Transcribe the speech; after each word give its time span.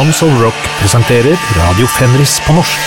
Tons 0.00 0.22
of 0.24 0.32
Rock 0.40 0.56
presenterer 0.80 1.36
Radio 1.58 1.84
Fenris 1.92 2.38
på 2.40 2.54
norsk. 2.56 2.84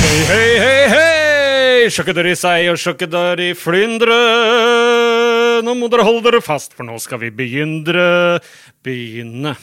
Hei, 0.00 0.16
hei, 0.26 0.48
hei, 0.58 0.80
hei! 0.90 1.84
Sjokkedøri 1.94 2.32
i 2.34 2.38
seg 2.40 2.70
og 2.72 2.80
sjokkedøri 2.82 3.46
flyndre. 3.54 4.16
Nå 5.62 5.76
må 5.78 5.86
dere 5.92 6.08
holde 6.08 6.24
dere 6.26 6.42
fast, 6.42 6.74
for 6.74 6.82
nå 6.88 6.98
skal 6.98 7.22
vi 7.22 7.30
begynne. 7.30 8.40
Begynne. 8.82 9.54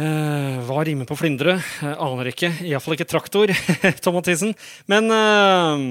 Uh, 0.00 0.64
hva 0.64 0.88
rimer 0.88 1.04
på 1.04 1.20
flyndre? 1.20 1.58
Uh, 1.84 1.92
aner 2.08 2.32
ikke. 2.32 2.54
Iallfall 2.64 2.96
ikke 2.96 3.10
traktor, 3.12 3.52
Tom 4.06 4.16
Mathisen. 4.16 4.56
Men 4.88 5.12
uh, 5.12 5.84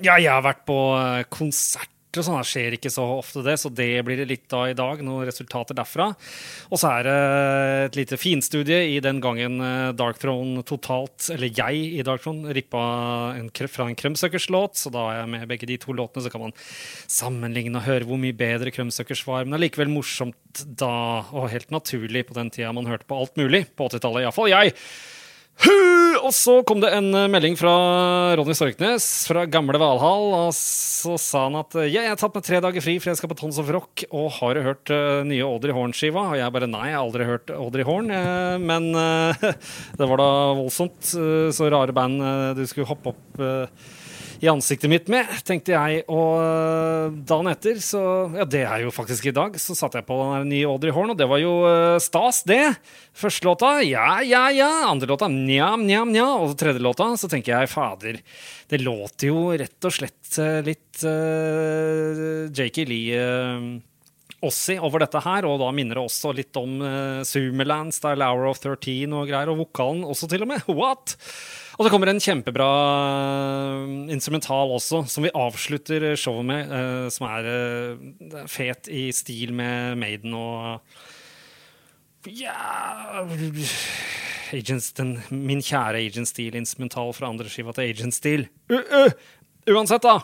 ja, 0.00 0.16
jeg 0.16 0.32
har 0.32 0.44
vært 0.44 0.62
på 0.68 0.76
eh, 0.96 1.24
konsert 1.28 1.89
og 2.18 2.26
sånn. 2.26 2.38
Det 2.40 2.50
skjer 2.50 2.76
ikke 2.76 2.92
så 2.92 3.04
ofte, 3.18 3.42
det, 3.46 3.56
så 3.60 3.70
det 3.70 3.88
blir 4.06 4.18
det 4.20 4.28
litt 4.30 4.54
av 4.56 4.70
i 4.70 4.76
dag. 4.78 5.02
Noen 5.06 5.28
resultater 5.28 5.76
derfra. 5.78 6.08
Og 6.70 6.80
så 6.80 6.90
er 6.96 7.06
det 7.06 7.16
et 7.86 7.98
lite 8.00 8.18
finstudie 8.20 8.80
i 8.96 8.98
den 9.04 9.20
gangen 9.22 9.60
eh, 9.64 9.92
Dark 9.98 10.18
Throne 10.22 10.64
totalt, 10.66 11.28
eller 11.34 11.52
jeg 11.54 11.84
i 12.00 12.06
Dark 12.06 12.24
Throne, 12.24 12.54
rippa 12.56 12.82
en, 13.36 13.50
fra 13.70 13.86
en 13.86 13.98
Krumsuckers-låt. 13.98 14.80
Så 14.80 14.92
da 14.94 15.06
er 15.12 15.22
jeg 15.22 15.32
med 15.36 15.46
begge 15.52 15.70
de 15.70 15.78
to 15.82 15.94
låtene, 15.96 16.24
så 16.26 16.32
kan 16.32 16.48
man 16.48 16.56
sammenligne 17.10 17.78
og 17.78 17.86
høre 17.86 18.08
hvor 18.08 18.20
mye 18.20 18.36
bedre 18.36 18.74
Krumsuckers 18.74 19.24
var. 19.28 19.46
Men 19.46 19.60
allikevel 19.60 19.92
morsomt 19.92 20.64
da, 20.66 20.92
og 21.30 21.50
helt 21.52 21.70
naturlig 21.74 22.26
på 22.28 22.36
den 22.38 22.50
tida 22.50 22.74
man 22.74 22.90
hørte 22.90 23.08
på 23.08 23.22
alt 23.22 23.38
mulig. 23.40 23.66
På 23.78 23.90
80-tallet, 23.90 24.26
iallfall 24.26 24.50
jeg. 24.50 24.74
Og 26.20 26.32
så 26.36 26.54
kom 26.66 26.80
det 26.82 26.90
en 26.94 27.08
eh, 27.16 27.28
melding 27.32 27.56
fra 27.58 27.72
Ronny 28.38 28.54
Storknes 28.56 29.06
fra 29.28 29.44
gamle 29.50 29.80
Valhall. 29.80 30.28
Og 30.36 30.52
så 30.56 31.16
sa 31.20 31.46
han 31.48 31.58
at 31.60 31.76
ja, 31.84 32.04
jeg 32.04 32.12
har 32.12 32.20
tatt 32.20 32.36
meg 32.36 32.46
tre 32.46 32.60
dager 32.62 32.84
fri, 32.84 32.96
for 33.00 33.10
jeg 33.10 33.20
skal 33.20 33.32
på 33.32 33.38
Tons 33.40 33.58
of 33.60 33.70
Rock. 33.72 34.04
Og 34.10 34.28
har 34.38 34.56
du 34.56 34.62
hørt 34.64 34.92
uh, 34.94 35.20
nye 35.26 35.44
Audrey 35.46 35.74
Horn-skiva? 35.76 36.26
Og 36.32 36.38
jeg 36.40 36.54
bare 36.54 36.70
nei, 36.70 36.86
jeg 36.90 36.98
har 36.98 37.04
aldri 37.04 37.28
hørt 37.28 37.52
Audrey 37.56 37.86
Horn. 37.88 38.12
Uh, 38.12 38.56
men 38.62 38.90
uh, 38.96 39.48
det 39.98 40.10
var 40.10 40.22
da 40.22 40.30
voldsomt. 40.60 41.14
eh, 41.16 41.48
så 41.54 41.68
rare 41.72 41.94
band 41.96 42.22
eh, 42.22 42.50
du 42.58 42.62
skulle 42.68 42.88
hoppe 42.88 43.12
opp 43.12 43.40
eh, 43.42 43.88
i 44.40 44.48
ansiktet 44.48 44.88
mitt 44.88 45.08
med, 45.12 45.28
tenkte 45.44 45.74
jeg. 45.74 46.04
Og 46.08 46.40
øh, 46.40 47.18
dagen 47.28 47.50
etter, 47.52 47.80
så 47.84 48.02
Ja, 48.36 48.46
det 48.48 48.62
er 48.64 48.84
jo 48.86 48.92
faktisk 48.94 49.28
i 49.28 49.34
dag, 49.36 49.56
så 49.60 49.76
satte 49.76 50.00
jeg 50.00 50.08
på 50.08 50.16
den 50.16 50.48
nye 50.52 50.68
Audrey 50.70 50.94
Horn, 50.96 51.12
og 51.12 51.18
det 51.20 51.28
var 51.28 51.42
jo 51.42 51.52
øh, 51.68 51.98
stas, 52.00 52.42
det. 52.48 52.62
Første 53.16 53.48
låta, 53.48 53.74
ja, 53.84 54.22
ja, 54.24 54.46
ja. 54.54 54.70
Andre 54.88 55.10
låta, 55.10 55.28
njam, 55.28 55.84
njam, 55.88 56.14
nja. 56.14 56.30
Og 56.40 56.56
tredje 56.60 56.80
låta, 56.80 57.10
så 57.20 57.28
tenker 57.28 57.56
jeg, 57.56 57.72
fader, 57.72 58.22
det 58.72 58.80
låter 58.80 59.28
jo 59.28 59.50
rett 59.52 59.88
og 59.90 59.94
slett 59.94 60.40
øh, 60.40 60.58
litt 60.64 61.04
uh, 61.04 62.48
Jakey 62.56 62.88
Lee 62.88 63.20
Uh, 63.20 63.80
Ossi 64.46 64.78
over 64.80 65.02
dette 65.02 65.20
her, 65.20 65.44
og 65.44 65.58
da 65.60 65.68
minner 65.74 65.98
det 65.98 66.04
også 66.06 66.30
litt 66.32 66.56
om 66.56 66.78
uh, 66.80 67.20
Sumerland, 67.28 67.92
Style 67.92 68.24
Hour 68.24 68.48
of 68.48 68.60
13 68.62 69.12
og 69.12 69.28
greier, 69.28 69.50
og 69.52 69.60
vokalen 69.66 70.06
også 70.08 70.30
til 70.32 70.46
og 70.46 70.48
med. 70.54 70.64
What? 70.80 71.18
Og 71.80 71.86
så 71.86 71.90
kommer 71.94 72.10
en 72.12 72.20
kjempebra 72.20 72.66
eh, 73.08 73.92
instrumental 74.12 74.74
også, 74.76 75.06
som 75.08 75.24
vi 75.24 75.32
avslutter 75.32 76.10
showet 76.20 76.44
med, 76.50 76.74
eh, 76.76 77.06
som 77.08 77.24
er 77.30 77.48
eh, 77.48 78.42
fet 78.52 78.90
i 78.92 79.06
stil 79.16 79.54
med 79.56 79.96
Maiden 80.02 80.36
og 80.36 80.82
Ja 82.28 83.24
Agents, 84.52 84.90
den, 84.98 85.14
Min 85.32 85.62
kjære 85.64 86.02
Agent 86.04 86.28
Steel-instrumental 86.28 87.14
fra 87.16 87.30
andre 87.32 87.48
skiva 87.48 87.72
til 87.72 87.94
Agent 87.94 88.16
Steel. 88.16 88.44
Uh, 88.68 88.82
uh, 88.92 89.72
uansett, 89.72 90.04
da. 90.04 90.18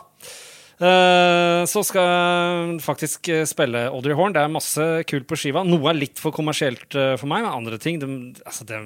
Uh, 0.77 1.65
så 1.65 1.81
skal 1.81 2.05
jeg 2.05 2.81
faktisk 2.85 3.29
eh, 3.33 3.45
spille 3.49 3.87
Audrey 3.89 4.13
Horn. 4.13 4.35
Det 4.35 4.43
er 4.43 4.51
masse 4.53 4.83
kult 5.09 5.25
på 5.29 5.39
skiva. 5.39 5.63
Noe 5.65 5.89
er 5.89 5.97
litt 5.97 6.21
for 6.21 6.35
kommersielt 6.35 6.93
eh, 6.93 7.15
for 7.17 7.25
meg, 7.31 7.47
men 7.47 7.63
andre 7.63 7.79
ting 7.81 7.97
de, 8.03 8.09
altså, 8.45 8.67
de, 8.69 8.77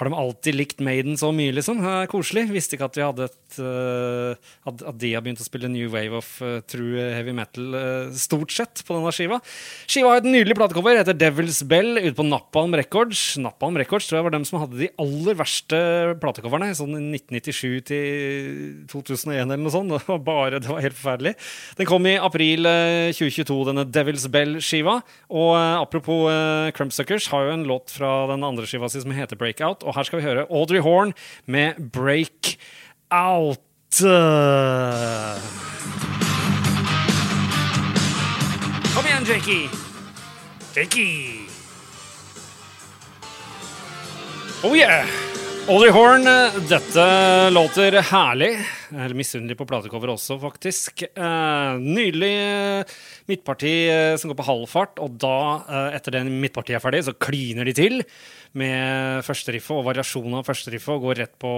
Har 0.00 0.08
de 0.08 0.16
alltid 0.16 0.56
likt 0.56 0.78
Maiden 0.80 1.18
så 1.20 1.28
mye, 1.36 1.52
liksom? 1.52 1.82
Det 1.84 1.90
er 1.92 2.08
koselig. 2.08 2.46
Visste 2.48 2.78
ikke 2.78 2.88
at 2.88 2.96
vi 2.96 3.04
hadde 3.04 3.26
et 3.28 3.58
uh, 3.60 4.32
at, 4.70 4.84
de 4.96 5.10
har 5.12 5.24
begynt 5.24 5.42
å 5.42 5.44
spille 5.44 5.68
New 5.68 5.90
Wave 5.92 6.16
of 6.16 6.30
uh, 6.40 6.62
True 6.64 7.04
Heavy 7.12 7.34
Metal 7.36 7.76
uh, 7.76 8.14
stort 8.16 8.54
sett 8.54 8.80
på 8.86 8.96
denne 8.96 9.12
skiva. 9.12 9.40
Skiva 9.84 10.14
har 10.14 10.22
et 10.22 10.28
nydelig 10.30 10.56
platecover, 10.56 10.96
heter 10.96 11.18
Devil's 11.18 11.60
Bell, 11.68 11.98
ute 11.98 12.14
på 12.16 12.24
Napalm 12.24 12.78
Records. 12.80 13.34
Napalm 13.44 13.76
Records 13.76 14.08
tror 14.08 14.20
jeg 14.20 14.28
var 14.30 14.34
dem 14.38 14.46
som 14.48 14.62
hadde 14.62 14.80
de 14.80 14.88
aller 15.04 15.36
verste 15.36 15.82
platecoverne, 16.22 16.70
sånn 16.78 16.96
i 16.96 17.02
1997 17.20 17.84
til 17.90 18.08
2001 18.88 19.44
eller 19.44 19.60
noe 19.60 19.74
sånt. 19.74 19.92
Det 19.92 20.08
var 20.08 20.24
bare, 20.24 20.62
det 20.64 20.72
var 20.72 20.80
helt 20.84 20.96
forferdelig. 20.96 21.34
Den 21.76 21.88
kom 21.88 22.08
i 22.08 22.16
april 22.16 22.68
eh, 22.72 23.12
2022, 23.12 23.58
denne 23.68 23.86
Devil's 23.92 24.26
Bell-skiva. 24.32 25.00
Og 25.28 25.52
apropos 25.58 26.26
uh, 26.30 26.72
Crumpsuckers, 26.76 27.28
har 27.34 27.46
jo 27.46 27.54
en 27.58 27.68
låt 27.68 27.92
fra 27.92 28.24
den 28.30 28.44
andre 28.46 28.64
skiva 28.70 28.88
si 28.90 29.02
som 29.02 29.14
heter 29.14 29.38
Breakout, 29.40 29.84
og 29.90 29.96
her 29.98 30.06
skal 30.06 30.18
vi 30.20 30.24
høre 30.24 30.46
Audrey 30.50 30.80
Horn 30.80 31.12
med 31.46 31.90
Break 31.92 32.56
Out. 33.10 33.58
Kom 38.94 39.04
igjen, 39.06 39.26
Jakey. 39.26 39.62
Jakey. 40.76 41.40
Oh 44.62 44.76
yeah! 44.76 45.08
Audrey 45.70 45.92
Horn, 45.94 46.24
dette 46.66 47.02
låter 47.54 47.94
herlig. 48.02 48.56
Eller 48.90 49.14
misunnelig 49.14 49.54
på 49.54 49.66
platecover 49.70 50.10
også, 50.16 50.34
faktisk. 50.42 51.04
Eh, 51.06 51.76
nydelig 51.78 52.30
eh, 52.40 52.96
midtparti 53.30 53.74
eh, 53.86 54.16
som 54.18 54.32
går 54.32 54.40
på 54.40 54.46
halv 54.48 54.64
fart, 54.66 54.98
og 54.98 55.14
da, 55.22 55.36
etter 55.94 56.16
den 56.16 56.32
midtpartiet 56.42 56.80
er 56.80 56.82
ferdig, 56.82 57.04
så 57.06 57.14
kliner 57.14 57.70
de 57.70 57.76
til 57.78 58.00
med 58.58 59.22
førsteriffet 59.22 59.76
og 59.76 59.86
variasjonen 59.92 60.40
av 60.40 60.50
førsteriffet 60.50 60.96
og 60.96 61.06
går 61.06 61.22
rett 61.22 61.36
på 61.38 61.54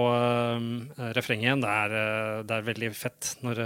refrenget 1.17 1.47
igjen. 1.47 1.65
Det 1.65 1.73
er, 1.73 1.97
det 2.45 2.59
er 2.59 2.69
veldig 2.69 2.91
fett 2.93 3.33
når 3.41 3.63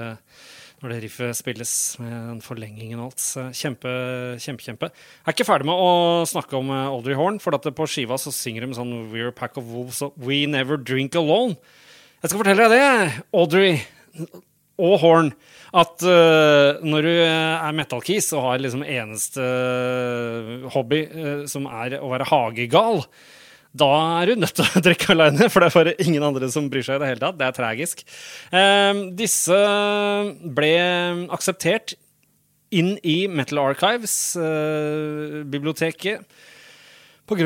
når 0.83 0.93
det 0.93 0.97
riffet 1.07 1.37
spilles 1.37 1.71
med 2.01 2.13
den 2.13 2.41
forlengingen 2.45 2.99
og 3.01 3.09
alt. 3.09 3.23
Kjempe, 3.57 3.93
kjempe, 4.41 4.65
kjempe. 4.65 4.89
Jeg 4.93 5.25
er 5.31 5.35
ikke 5.35 5.47
ferdig 5.47 5.69
med 5.69 5.81
å 5.81 6.25
snakke 6.29 6.57
om 6.59 6.69
eh, 6.73 6.89
Audrey 6.91 7.17
Horn, 7.17 7.39
for 7.41 7.57
at 7.57 7.65
på 7.73 7.89
skiva 7.89 8.19
så 8.21 8.33
synger 8.33 8.67
de 8.67 8.77
sånn 8.77 8.93
We're 9.13 9.31
a 9.31 9.35
pack 9.35 9.57
of 9.57 9.71
wolves, 9.73 10.03
og 10.05 10.17
We 10.21 10.43
never 10.49 10.77
drink 10.77 11.17
alone. 11.17 11.57
Jeg 12.21 12.29
skal 12.29 12.41
fortelle 12.43 12.67
deg 12.67 12.77
det, 12.77 13.23
Audrey 13.37 13.79
og 14.77 14.99
Horn, 15.01 15.31
at 15.77 16.05
uh, 16.05 16.77
når 16.85 17.05
du 17.05 17.13
er 17.25 17.75
metal-kis 17.75 18.29
og 18.37 18.45
har 18.45 18.61
liksom 18.61 18.85
eneste 18.85 19.41
eh, 19.41 20.67
hobby 20.73 21.01
uh, 21.09 21.43
som 21.49 21.65
er 21.69 21.97
å 21.97 22.11
være 22.13 22.29
hagegal, 22.29 23.01
da 23.77 23.91
er 24.21 24.31
du 24.31 24.41
nødt 24.41 24.55
til 24.57 24.65
å 24.65 24.81
drikke 24.87 25.13
alene, 25.13 25.49
for 25.53 25.63
det 25.63 25.69
er 25.69 25.77
bare 25.77 25.95
ingen 26.03 26.25
andre 26.25 26.49
som 26.53 26.69
bryr 26.71 26.85
seg 26.85 26.99
i 26.99 27.03
det 27.03 27.11
hele 27.13 27.23
tatt. 27.23 27.37
Det 27.39 27.47
er 27.47 27.57
tragisk. 27.57 28.03
Eh, 28.51 29.05
disse 29.19 29.61
ble 30.57 30.73
akseptert 31.37 31.97
inn 32.75 32.97
i 33.07 33.19
Metal 33.31 33.61
Archives, 33.63 34.35
eh, 34.35 35.43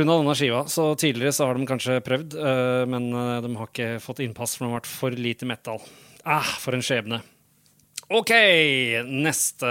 av 0.09 0.21
denne 0.21 0.37
skiva. 0.37 0.63
Så 0.69 0.91
tidligere 0.95 1.33
så 1.33 1.47
har 1.49 1.57
de 1.57 1.65
kanskje 1.69 2.01
prøvd, 2.05 2.37
eh, 2.37 2.85
men 2.89 3.09
eh, 3.13 3.41
de 3.41 3.53
har 3.57 3.69
ikke 3.69 3.91
fått 4.03 4.21
innpass, 4.21 4.55
for 4.55 4.65
de 4.65 4.71
har 4.71 4.81
vært 4.81 4.91
for 4.91 5.17
lite 5.17 5.49
metal. 5.49 5.81
Ah, 6.21 6.55
for 6.61 6.77
en 6.77 6.85
skjebne. 6.85 7.21
OK, 8.11 8.31
neste 9.07 9.69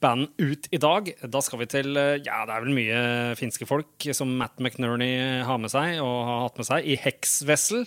band 0.00 0.28
ut 0.36 0.66
i 0.70 0.80
dag. 0.80 1.06
Da 1.24 1.40
skal 1.40 1.62
vi 1.62 1.68
til 1.72 1.96
eh, 1.96 2.18
Ja, 2.20 2.42
det 2.44 2.52
er 2.52 2.64
vel 2.66 2.76
mye 2.76 2.98
finske 3.40 3.64
folk 3.68 4.08
som 4.16 4.34
Matt 4.36 4.60
McNerney 4.60 5.40
har 5.46 5.60
med 5.60 5.72
seg, 5.72 6.00
og 6.04 6.26
har 6.28 6.42
hatt 6.44 6.60
med 6.60 6.68
seg, 6.68 6.84
i 6.84 6.98
Hexvessel. 7.00 7.86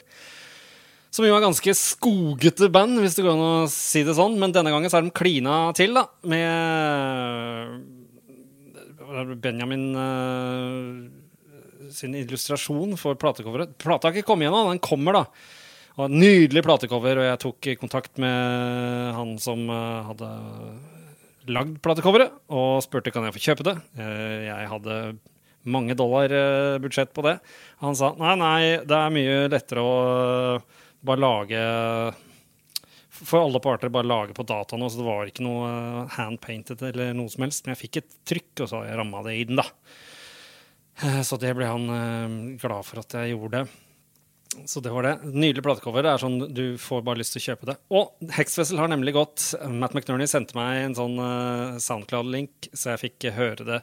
Som 1.14 1.28
jo 1.28 1.36
er 1.38 1.46
ganske 1.46 1.76
skogete 1.78 2.72
band, 2.74 2.98
hvis 3.04 3.14
det 3.20 3.26
går 3.28 3.36
an 3.36 3.46
å 3.46 3.70
si 3.70 4.02
det 4.06 4.18
sånn. 4.18 4.40
Men 4.42 4.56
denne 4.56 4.74
gangen 4.74 4.90
så 4.90 4.98
er 4.98 5.06
de 5.06 5.14
klina 5.14 5.70
til, 5.78 5.94
da, 5.94 6.08
med 6.26 6.42
Benjamin 9.44 9.86
eh, 9.94 10.88
sin 11.94 12.18
illustrasjon 12.18 12.98
for 12.98 13.22
platecoveret. 13.22 13.78
Plata 13.78 14.10
har 14.10 14.18
ikke 14.18 14.32
kommet 14.34 14.50
igjen, 14.50 14.74
den 14.74 14.82
kommer, 14.82 15.22
da. 15.22 15.26
Og 15.94 16.08
en 16.08 16.16
nydelig 16.18 16.64
platecover, 16.66 17.20
og 17.22 17.28
jeg 17.28 17.40
tok 17.44 17.68
kontakt 17.78 18.18
med 18.22 19.14
han 19.14 19.36
som 19.42 19.68
eh, 19.70 20.08
hadde 20.08 20.30
lagd 21.54 21.76
platecoveret, 21.86 22.34
og 22.56 22.80
spurte 22.82 23.14
kan 23.14 23.28
jeg 23.28 23.36
få 23.36 23.44
kjøpe 23.44 23.68
det. 23.68 23.76
Eh, 24.02 24.48
Jeg 24.48 24.72
hadde 24.72 24.98
mange 25.70 25.94
dollar 25.96 26.34
eh, 26.34 26.80
budsjett 26.82 27.14
på 27.14 27.26
det. 27.28 27.36
Han 27.84 27.98
sa 28.00 28.10
nei, 28.18 28.34
nei, 28.42 28.64
det 28.90 28.98
er 28.98 29.14
mye 29.14 29.38
lettere 29.54 29.86
å 29.86 29.94
bare 31.04 31.20
lage 31.22 31.62
For 33.14 33.44
alle 33.44 33.60
parter 33.62 33.92
bare 33.94 34.08
lage 34.10 34.34
på 34.34 34.48
data 34.50 34.80
nå, 34.80 34.90
så 34.90 34.98
det 35.04 35.06
var 35.06 35.30
ikke 35.30 35.46
noe 35.46 36.08
handpainted 36.16 36.82
eller 36.90 37.14
noe 37.14 37.30
som 37.30 37.46
helst. 37.46 37.68
Men 37.68 37.76
jeg 37.76 37.84
fikk 37.84 38.02
et 38.02 38.18
trykk, 38.34 38.66
og 38.66 38.72
så 38.72 38.82
har 38.82 38.90
jeg 38.96 39.12
det 39.30 39.38
i 39.38 39.46
den, 39.52 39.62
da. 39.62 39.70
Så 41.28 41.38
det 41.42 41.54
ble 41.58 41.70
han 41.70 42.58
glad 42.62 42.86
for 42.88 43.04
at 43.04 43.14
jeg 43.20 43.36
gjorde. 43.36 43.68
Så 44.70 44.82
det 44.84 44.92
var 44.94 45.08
det. 45.08 45.14
Nydelig 45.28 45.64
platecover. 45.66 46.06
Det 46.06 46.12
er 46.14 46.24
sånn, 46.24 46.40
Du 46.54 46.66
får 46.82 47.06
bare 47.06 47.22
lyst 47.22 47.36
til 47.36 47.44
å 47.44 47.48
kjøpe 47.52 47.70
det. 47.72 47.78
Og 47.94 48.34
Hexfessel 48.38 48.82
har 48.82 48.92
nemlig 48.92 49.16
gått. 49.18 49.54
Matt 49.70 49.96
McNerney 49.96 50.30
sendte 50.30 50.58
meg 50.58 50.84
en 50.84 50.98
sånn 50.98 51.18
eh, 51.22 51.80
Soundcloud-link, 51.84 52.70
så 52.74 52.94
jeg 52.94 53.04
fikk 53.08 53.32
høre 53.38 53.68
det 53.68 53.82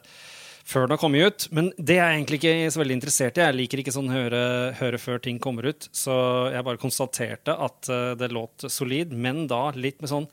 før 0.71 0.85
den 0.85 0.95
har 0.95 1.01
kommet 1.01 1.27
ut. 1.27 1.47
Men 1.55 1.69
det 1.77 1.97
er 1.97 2.11
jeg 2.11 2.19
egentlig 2.19 2.39
ikke 2.41 2.73
så 2.73 2.81
veldig 2.81 2.97
interessert 2.99 3.39
i. 3.39 3.45
Jeg 3.45 3.57
liker 3.57 3.83
ikke 3.83 3.95
sånn 3.95 4.11
høre, 4.13 4.41
høre 4.79 4.99
før 5.01 5.21
ting 5.23 5.39
kommer 5.41 5.67
ut. 5.71 5.87
Så 5.95 6.15
jeg 6.53 6.65
bare 6.67 6.81
konstaterte 6.81 7.55
at 7.55 7.91
uh, 7.91 8.13
det 8.19 8.31
låt 8.33 8.67
solid, 8.71 9.13
men 9.13 9.47
da 9.51 9.69
litt 9.75 10.01
med 10.03 10.11
sånn 10.11 10.29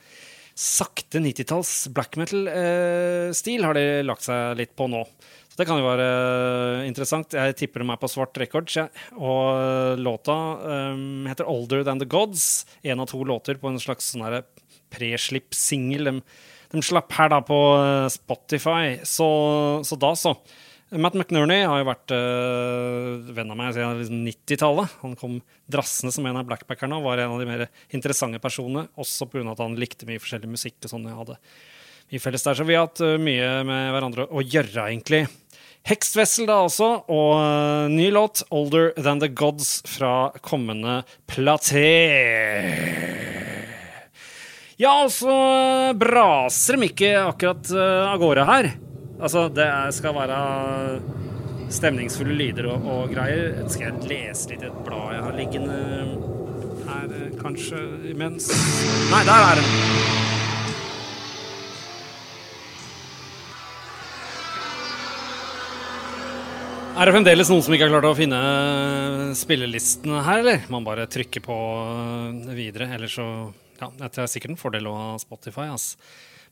sakte 0.58 1.20
90-talls 1.22 1.72
black 1.94 2.16
metal-stil 2.18 3.62
har 3.62 3.78
de 3.78 3.84
lagt 4.02 4.26
seg 4.26 4.56
litt 4.58 4.72
på 4.78 4.88
nå. 4.90 5.04
Det 5.58 5.66
kan 5.66 5.80
jo 5.80 5.88
være 5.88 6.06
uh, 6.06 6.86
interessant. 6.86 7.34
Jeg 7.34 7.56
tipper 7.58 7.82
er 7.82 7.98
på 7.98 8.10
svart 8.10 8.38
records. 8.38 8.76
Ja. 8.78 8.86
Og 9.18 9.42
uh, 9.58 9.98
låta 9.98 10.36
um, 10.94 11.26
heter 11.26 11.48
'Older 11.50 11.82
Than 11.84 11.98
The 11.98 12.06
Gods'. 12.06 12.64
En 12.82 13.00
av 13.00 13.10
to 13.10 13.24
låter 13.24 13.58
på 13.58 13.68
en 13.72 13.82
slags 13.82 14.14
sånn 14.14 14.22
preslipp-singel. 14.94 16.04
De 16.04 16.22
de 16.72 16.82
slapp 16.84 17.12
her 17.16 17.30
da 17.32 17.40
på 17.44 17.58
eh, 17.80 18.06
Spotify. 18.12 18.98
Så, 19.06 19.28
så 19.84 19.96
da, 20.00 20.12
så. 20.16 20.34
Matt 20.88 21.16
McNerney 21.18 21.66
har 21.68 21.82
jo 21.82 21.88
vært 21.88 22.12
øh, 22.16 23.32
venn 23.36 23.52
av 23.52 23.58
meg 23.60 23.74
siden 23.76 24.22
90-tallet. 24.24 24.94
Han 25.02 25.16
kom 25.20 25.40
drassende 25.68 26.14
som 26.14 26.28
en 26.28 26.38
av 26.40 26.46
blackpackerne 26.48 26.96
og 26.96 27.04
var 27.10 27.20
en 27.20 27.34
av 27.34 27.42
de 27.42 27.48
mer 27.48 27.66
interessante 27.92 28.40
personene. 28.40 28.86
Også 29.00 29.28
pga. 29.28 29.44
at 29.52 29.60
han 29.64 29.76
likte 29.80 30.08
mye 30.08 30.22
forskjellig 30.22 30.48
musikk. 30.54 30.78
og 30.84 30.94
sånn 30.94 31.08
jeg 31.08 31.18
hadde 31.18 31.36
i 32.08 32.20
felles 32.24 32.44
der. 32.44 32.56
Så 32.56 32.64
vi 32.64 32.76
har 32.76 32.88
hatt 32.88 33.04
mye 33.20 33.50
med 33.68 33.92
hverandre 33.92 34.28
å 34.32 34.44
gjøre, 34.44 34.88
egentlig. 34.88 35.26
Hextvessel 35.86 36.48
da 36.48 36.58
også, 36.66 36.88
og 37.08 37.30
uh, 37.38 37.86
ny 37.92 38.10
låt, 38.12 38.42
'Older 38.50 38.90
Than 38.98 39.20
The 39.22 39.28
Gods', 39.28 39.80
fra 39.88 40.32
kommende 40.42 41.02
platé. 41.26 41.86
Ja, 44.78 45.02
og 45.04 45.10
så 45.10 45.32
braser 45.98 46.76
de 46.76 46.90
ikke 46.90 47.14
akkurat 47.22 47.72
uh, 47.72 48.12
av 48.12 48.18
gårde 48.22 48.44
her. 48.50 48.70
Altså, 49.18 49.48
det 49.50 49.70
skal 49.96 50.14
være 50.14 50.38
stemningsfulle 51.74 52.36
lyder 52.38 52.70
og, 52.72 52.86
og, 52.86 53.12
greier. 53.12 53.64
Skal 53.68 53.90
jeg 53.90 54.10
lese 54.12 54.52
litt 54.52 54.64
i 54.64 54.70
et 54.70 54.82
blad 54.86 55.16
jeg 55.16 55.24
har 55.26 55.38
liggende 55.38 55.78
her, 56.88 57.06
eh, 57.18 57.30
kanskje, 57.42 57.82
imens? 58.12 58.52
Nei, 59.12 59.24
der 59.28 59.48
er 59.50 59.62
den. 59.62 60.37
Er 66.98 67.06
det 67.06 67.12
fremdeles 67.14 67.46
noen 67.46 67.60
som 67.62 67.74
ikke 67.76 67.86
har 67.86 67.92
klart 67.92 68.08
å 68.08 68.16
finne 68.18 68.38
spillelisten 69.38 70.16
her, 70.26 70.40
eller? 70.40 70.64
Man 70.66 70.82
bare 70.82 71.04
trykker 71.06 71.44
på 71.44 71.58
videre, 72.56 72.88
eller 72.96 73.12
så 73.12 73.26
ja, 73.78 73.86
det 74.00 74.08
er 74.18 74.26
sikkert 74.26 74.56
en 74.56 74.58
fordel 74.58 74.88
å 74.90 74.96
ha 74.96 75.12
Spotify. 75.22 75.68
ass. 75.70 75.92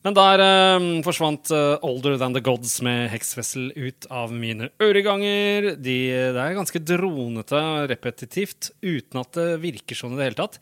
Men 0.06 0.14
der 0.14 0.44
eh, 0.44 0.86
forsvant 1.02 1.50
eh, 1.50 1.82
Older 1.82 2.14
Than 2.22 2.38
The 2.38 2.44
Gods 2.46 2.76
med 2.86 3.08
Hexfessel 3.10 3.72
ut 3.74 4.06
av 4.06 4.30
mine 4.30 4.70
øreganger. 4.78 5.72
De, 5.82 5.98
det 6.14 6.44
er 6.44 6.54
ganske 6.60 6.84
dronete 6.94 7.66
repetitivt 7.90 8.70
uten 8.86 9.24
at 9.24 9.34
det 9.34 9.48
virker 9.66 9.98
sånn 9.98 10.14
i 10.14 10.20
det 10.20 10.28
hele 10.30 10.44
tatt. 10.44 10.60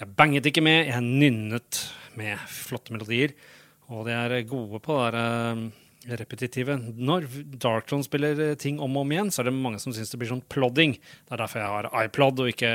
Jeg 0.00 0.16
banget 0.16 0.48
ikke 0.48 0.64
med, 0.64 0.86
jeg 0.88 1.04
nynnet 1.04 1.84
med 2.16 2.40
flotte 2.48 2.96
melodier. 2.96 3.36
Og 3.92 4.08
de 4.08 4.16
er 4.16 4.40
gode 4.48 4.80
på 4.80 4.96
det 4.96 5.12
der 5.12 5.60
uh, 5.60 5.66
repetitive. 6.20 6.78
Når 6.96 7.26
Darktron 7.62 8.04
spiller 8.06 8.54
ting 8.60 8.80
om 8.80 8.96
og 8.96 9.06
om 9.06 9.12
igjen, 9.14 9.32
så 9.34 9.42
er 9.42 9.50
det 9.50 9.56
mange 9.58 9.80
som 9.82 9.94
syns 9.94 10.12
det 10.12 10.20
blir 10.20 10.30
sånn 10.30 10.44
plodding. 10.52 10.96
Det 10.96 11.36
er 11.36 11.42
derfor 11.42 11.62
jeg 11.62 11.74
har 11.74 11.90
iPlod 12.06 12.42
og 12.44 12.54
ikke 12.54 12.72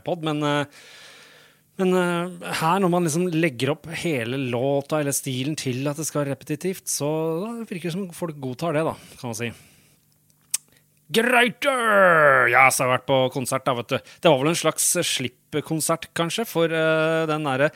iPod. 0.00 0.26
men... 0.30 0.44
Uh, 0.44 0.82
men 1.80 1.96
her, 1.96 2.80
når 2.82 2.90
man 2.92 3.06
liksom 3.06 3.22
legger 3.32 3.70
opp 3.72 3.86
hele 4.02 4.36
låta 4.52 4.98
eller 5.00 5.14
stilen 5.16 5.54
til 5.56 5.86
at 5.88 5.96
det 5.96 6.04
skal 6.04 6.26
være 6.26 6.34
repetitivt, 6.34 6.84
så 6.92 7.08
virker 7.62 7.86
det 7.86 7.94
som 7.94 8.10
folk 8.12 8.36
godtar 8.42 8.76
det, 8.76 8.82
da, 8.84 8.92
kan 9.16 9.30
man 9.30 9.38
si. 9.38 9.48
Greuter! 11.10 12.46
Ja, 12.52 12.68
så 12.70 12.84
har 12.84 12.90
jeg 12.90 12.94
vært 12.98 13.08
på 13.08 13.16
konsert, 13.34 13.64
da, 13.66 13.74
vet 13.80 13.90
du. 13.90 13.96
Det 13.98 14.30
var 14.30 14.38
vel 14.42 14.52
en 14.52 14.60
slags 14.60 14.92
slippkonsert, 15.08 16.06
kanskje, 16.14 16.44
for 16.46 16.70
uh, 16.70 17.26
den 17.30 17.48
derre 17.48 17.72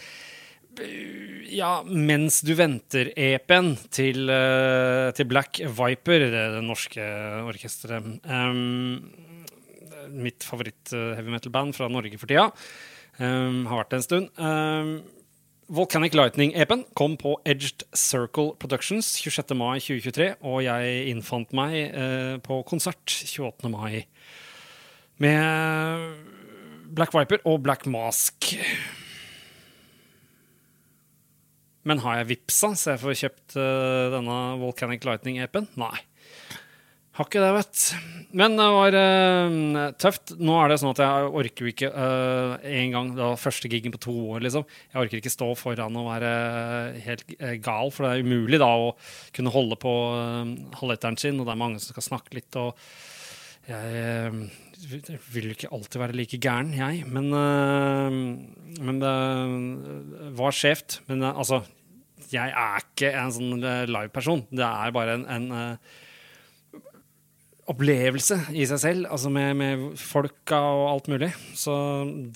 ja, 1.55 1.71
Mens 1.87 2.41
du 2.45 2.55
venter-EP-en 2.59 3.75
til, 3.95 4.29
uh, 4.31 5.11
til, 5.15 5.29
Black 5.31 5.61
Viper, 5.63 6.27
det, 6.33 6.45
norske 6.65 7.05
orkesteret. 7.45 8.21
Um, 8.27 9.13
mitt 10.15 10.45
favoritt-heavy 10.45 11.33
metal-band 11.33 11.77
fra 11.77 11.89
Norge 11.93 12.19
for 12.21 12.31
tida. 12.31 12.49
Um, 13.19 13.65
har 13.71 13.83
vært 13.83 13.93
det 13.93 14.01
en 14.01 14.07
stund. 14.09 14.33
Um, 14.41 14.97
Volcanic 15.75 16.13
Lightning-epen 16.13 16.85
kom 16.99 17.15
på 17.17 17.39
Edged 17.49 17.87
Circle 17.97 18.53
Productions 18.61 19.15
26. 19.23 19.55
mai 19.57 19.79
2023, 19.81 20.35
og 20.45 20.61
jeg 20.67 21.07
innfant 21.13 21.55
meg 21.57 21.95
uh, 21.95 22.35
på 22.45 22.61
konsert 22.69 23.09
28. 23.09 23.71
mai 23.73 24.05
med 25.23 26.11
Black 26.95 27.15
Viper 27.15 27.43
og 27.49 27.63
Black 27.63 27.87
Mask. 27.87 28.53
Men 31.89 32.01
har 32.05 32.21
jeg 32.21 32.31
vippsa 32.33 32.73
så 32.79 32.95
jeg 32.95 33.03
får 33.03 33.21
kjøpt 33.21 33.57
uh, 33.61 34.11
denne 34.15 34.41
Volcanic 34.63 35.05
Lightning-apen? 35.07 35.69
Nei. 35.81 35.97
Har 37.15 37.29
ikke 37.29 37.43
det, 37.45 37.51
vet 37.55 37.83
Men 38.35 38.57
det 38.59 38.67
var 38.75 38.97
uh, 38.99 39.77
tøft. 40.03 40.35
Nå 40.41 40.57
er 40.59 40.73
det 40.73 40.81
sånn 40.83 40.95
at 40.95 41.03
jeg 41.05 41.29
orker 41.43 41.71
ikke 41.71 41.93
uh, 41.95 42.57
en 42.59 42.97
gang 42.97 43.13
Det 43.15 43.23
var 43.23 43.39
første 43.39 43.71
gigen 43.71 43.95
på 43.95 44.03
to 44.09 44.17
år, 44.35 44.43
liksom. 44.49 44.67
Jeg 44.91 45.03
orker 45.05 45.21
ikke 45.21 45.35
stå 45.35 45.53
foran 45.61 46.01
og 46.01 46.11
være 46.11 46.35
helt 47.05 47.37
gal, 47.63 47.95
for 47.95 48.09
det 48.09 48.15
er 48.17 48.27
umulig 48.27 48.59
da 48.63 48.73
å 48.89 48.93
kunne 49.37 49.55
holde 49.55 49.79
på 49.85 49.95
uh, 50.17 50.55
halvliteren 50.81 51.21
sin, 51.21 51.39
og 51.39 51.47
det 51.47 51.55
er 51.55 51.63
mange 51.63 51.83
som 51.85 51.95
skal 51.95 52.09
snakke 52.11 52.41
litt, 52.41 52.59
og 52.59 52.75
jeg 53.65 54.49
vil 54.89 55.49
jo 55.49 55.55
ikke 55.57 55.73
alltid 55.75 56.01
være 56.03 56.17
like 56.19 56.41
gæren, 56.43 56.75
jeg. 56.77 57.05
Men, 57.07 57.31
men 58.81 59.01
det 59.03 59.15
var 60.39 60.57
skjevt. 60.57 61.01
Men 61.09 61.27
altså, 61.31 61.63
jeg 62.33 62.55
er 62.55 62.87
ikke 62.87 63.13
en 63.19 63.35
sånn 63.35 63.69
live-person. 63.91 64.47
Det 64.53 64.67
er 64.67 64.97
bare 64.97 65.19
en, 65.21 65.29
en 65.31 65.79
opplevelse 67.71 68.37
i 68.53 68.65
seg 68.69 68.81
selv, 68.81 69.07
altså 69.13 69.31
med, 69.33 69.55
med, 69.57 69.85
folka 70.01 70.59
og 70.59 70.85
alt 70.91 71.09
mulig. 71.13 71.31
Så 71.57 71.75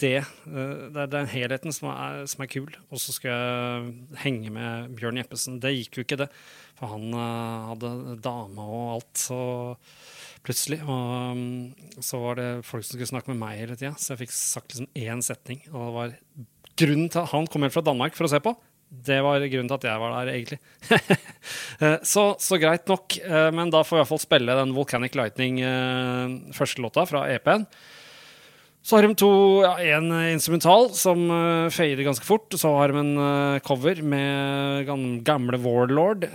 det, 0.00 0.22
eh, 0.24 0.84
det 0.94 1.02
er 1.02 1.12
den 1.12 1.28
helheten 1.30 1.74
som 1.74 1.90
er, 1.92 2.22
som 2.30 2.44
er 2.44 2.52
kul. 2.52 2.70
Og 2.88 3.02
så 3.02 3.14
skal 3.16 3.34
jeg 3.34 4.22
henge 4.24 4.52
med 4.54 4.94
Bjørn 4.96 5.20
Jeppesen. 5.20 5.60
Det 5.62 5.74
gikk 5.74 6.00
jo 6.00 6.06
ikke, 6.06 6.20
det. 6.24 6.30
For 6.78 6.94
han 6.94 7.12
hadde 7.12 8.18
dame 8.24 8.64
og 8.64 8.94
alt, 8.96 9.12
så 9.20 9.40
plutselig. 10.46 10.80
Og 10.86 11.34
um, 11.34 11.74
så 12.04 12.20
var 12.22 12.38
det 12.38 12.48
folk 12.66 12.86
som 12.86 12.96
skulle 12.96 13.10
snakke 13.10 13.32
med 13.32 13.40
meg 13.42 13.60
hele 13.60 13.76
tida, 13.78 13.94
så 13.98 14.14
jeg 14.14 14.24
fikk 14.24 14.34
sagt 14.36 14.72
liksom 14.72 14.88
én 14.98 15.22
setning. 15.24 15.62
Og 15.72 15.84
det 15.84 15.94
var 15.96 16.16
grunnen 16.78 17.12
til 17.12 17.22
at 17.22 17.32
han 17.34 17.48
kom 17.50 17.66
helt 17.66 17.74
fra 17.74 17.86
Danmark 17.86 18.18
for 18.18 18.28
å 18.28 18.32
se 18.32 18.40
på. 18.42 18.54
Det 18.88 19.18
var 19.20 19.42
grunnen 19.44 19.68
til 19.68 19.76
at 19.76 19.86
jeg 19.90 20.00
var 20.00 20.16
der, 20.16 20.34
egentlig. 20.34 20.60
Eh, 21.78 22.00
så, 22.02 22.32
så, 22.42 22.56
greit 22.58 22.88
nok. 22.90 23.14
Eh, 23.22 23.52
men 23.54 23.70
da 23.70 23.84
får 23.86 23.94
vi 23.94 23.98
i 24.00 24.00
hvert 24.00 24.10
fall 24.10 24.18
spille 24.18 24.54
den 24.58 24.72
Volcanic 24.74 25.14
Lightning, 25.14 25.60
eh, 25.62 26.32
første 26.56 26.82
låta 26.82 27.04
fra 27.06 27.20
EP-en. 27.30 27.68
Så 28.82 28.96
har 28.96 29.06
de 29.06 29.14
to, 29.14 29.30
ja, 29.62 29.76
en 29.94 30.10
instrumental 30.32 30.88
som 30.98 31.22
fader 31.70 32.02
ganske 32.02 32.26
fort. 32.26 32.50
Så 32.58 32.72
har 32.74 32.90
de 32.90 32.98
en 32.98 33.60
cover 33.62 34.02
med 34.02 34.90
gamle 35.22 35.62
Warlord. 35.62 36.26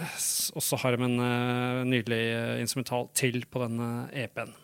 Og 0.55 0.63
så 0.63 0.79
har 0.79 0.96
de 0.96 1.10
en 1.10 1.88
nydelig 1.89 2.24
instrumental 2.63 3.10
til 3.17 3.41
på 3.51 3.65
denne 3.65 3.89
EP-en. 4.15 4.55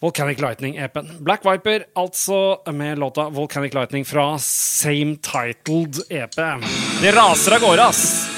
Volcanic 0.00 0.38
Lightning-epen. 0.38 1.08
Black 1.18 1.44
Viper, 1.44 1.84
altså, 1.94 2.62
med 2.72 2.98
låta 2.98 3.28
Volcanic 3.28 3.74
Lightning 3.74 4.04
fra 4.04 4.38
same 4.38 5.16
titled 5.16 5.98
EP. 6.08 6.36
Det 7.02 7.14
raser 7.16 7.56
av 7.56 7.64
gårde, 7.64 7.82
ass! 7.82 8.28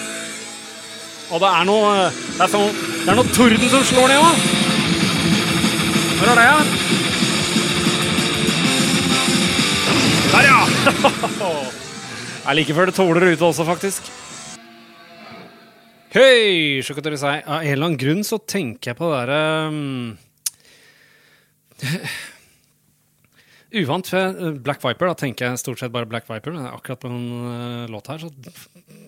Og 1.31 1.39
det 1.39 1.47
er 1.47 1.67
noe 1.69 1.91
Det 2.11 2.43
er, 2.43 2.49
sånn, 2.51 2.73
det 3.05 3.13
er 3.13 3.19
noe 3.19 3.35
torden 3.37 3.69
som 3.75 3.85
slår 3.91 4.09
ned 4.09 4.23
òg. 4.25 4.47
Hvor 6.17 6.33
er 6.33 6.41
det, 6.41 6.47
ja? 6.49 6.57
Der, 10.33 10.49
ja! 10.49 10.65
Det 12.41 12.49
er 12.49 12.57
like 12.57 12.75
før 12.75 12.89
det 12.89 12.97
tåler 12.97 13.29
ute 13.35 13.47
også, 13.51 13.69
faktisk. 13.69 14.09
Høy! 16.17 16.81
Sjokk 16.83 17.05
at 17.05 17.07
dere 17.11 17.21
si. 17.21 17.37
Av 17.37 17.61
en 17.61 17.69
eller 17.69 17.91
annen 17.91 18.01
grunn 18.01 18.25
så 18.27 18.41
tenker 18.41 18.95
jeg 18.95 19.01
på 19.05 19.13
det 19.13 19.21
derre 19.21 19.45
um 19.69 20.19
Uvant 23.81 24.09
for 24.11 24.19
eh, 24.19 24.57
Black 24.59 24.83
Viper. 24.83 25.11
Da 25.13 25.17
tenker 25.19 25.47
jeg 25.47 25.61
stort 25.63 25.79
sett 25.83 25.93
bare 25.95 26.09
Black 26.11 26.27
Viper. 26.31 26.55
Men 26.57 26.67
akkurat 26.73 27.03
på 27.05 27.11
den 27.11 27.27
uh, 27.45 27.91
låta 27.91 28.17
her, 28.17 28.27
så 28.27 28.31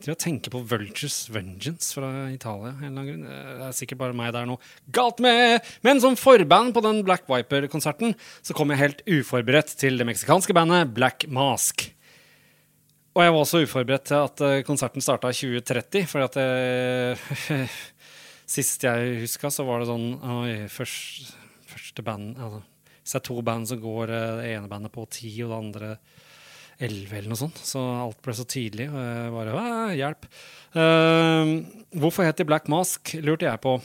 til 0.02 0.14
å 0.14 0.18
tenke 0.18 0.50
på 0.50 0.60
Vultures 0.66 1.24
Vengeance 1.30 1.94
fra 1.94 2.10
Italia. 2.32 2.74
Grunn. 2.78 3.24
Det 3.26 3.66
er 3.68 3.74
sikkert 3.76 4.00
bare 4.02 4.16
meg 4.18 4.32
der 4.34 4.46
nå. 4.48 4.58
Galt 4.94 5.22
med! 5.22 5.62
Men 5.86 6.02
som 6.02 6.18
forband 6.18 6.74
på 6.74 6.82
den 6.84 7.02
Black 7.06 7.26
Viper-konserten 7.30 8.16
så 8.42 8.56
kom 8.56 8.72
jeg 8.72 8.82
helt 8.82 9.02
uforberedt 9.06 9.74
til 9.78 9.98
det 10.00 10.06
meksikanske 10.08 10.54
bandet 10.56 10.94
Black 10.94 11.26
Mask. 11.30 11.88
Og 13.12 13.22
jeg 13.26 13.34
var 13.34 13.42
også 13.44 13.62
uforberedt 13.66 14.08
til 14.08 14.24
at 14.24 14.42
eh, 14.46 14.62
konserten 14.66 15.04
starta 15.04 15.30
i 15.30 15.36
2030, 15.36 16.06
fordi 16.08 16.28
at 16.30 16.38
jeg 16.42 17.66
Sist 18.52 18.82
jeg 18.84 19.22
huska, 19.22 19.48
så 19.54 19.64
var 19.64 19.80
det 19.80 19.86
sånn 19.88 20.08
oi, 20.28 20.56
først, 20.68 21.30
første 21.72 22.04
band 22.06 22.36
altså, 22.36 22.62
Hvis 23.00 23.14
det 23.14 23.20
er 23.20 23.26
to 23.28 23.38
band, 23.42 23.68
så 23.70 23.78
går 23.80 24.12
eh, 24.12 24.34
det 24.40 24.52
ene 24.56 24.70
bandet 24.70 24.94
på 24.94 25.06
ti, 25.10 25.32
og 25.42 25.50
det 25.52 25.58
andre 25.58 25.94
elleve, 26.82 27.18
eller 27.18 27.32
noe 27.32 27.40
sånt. 27.40 27.58
Så 27.62 27.80
alt 27.80 28.20
ble 28.24 28.34
så 28.36 28.46
tidlig. 28.48 28.88
Og 28.90 29.00
jeg 29.00 29.32
bare 29.34 29.56
«Æ, 29.62 29.96
Hjelp. 30.00 30.28
Uh, 30.72 31.50
hvorfor 32.00 32.26
het 32.26 32.38
de 32.40 32.46
Black 32.48 32.70
Mask, 32.72 33.14
lurte 33.22 33.46
jeg 33.46 33.62
på. 33.62 33.76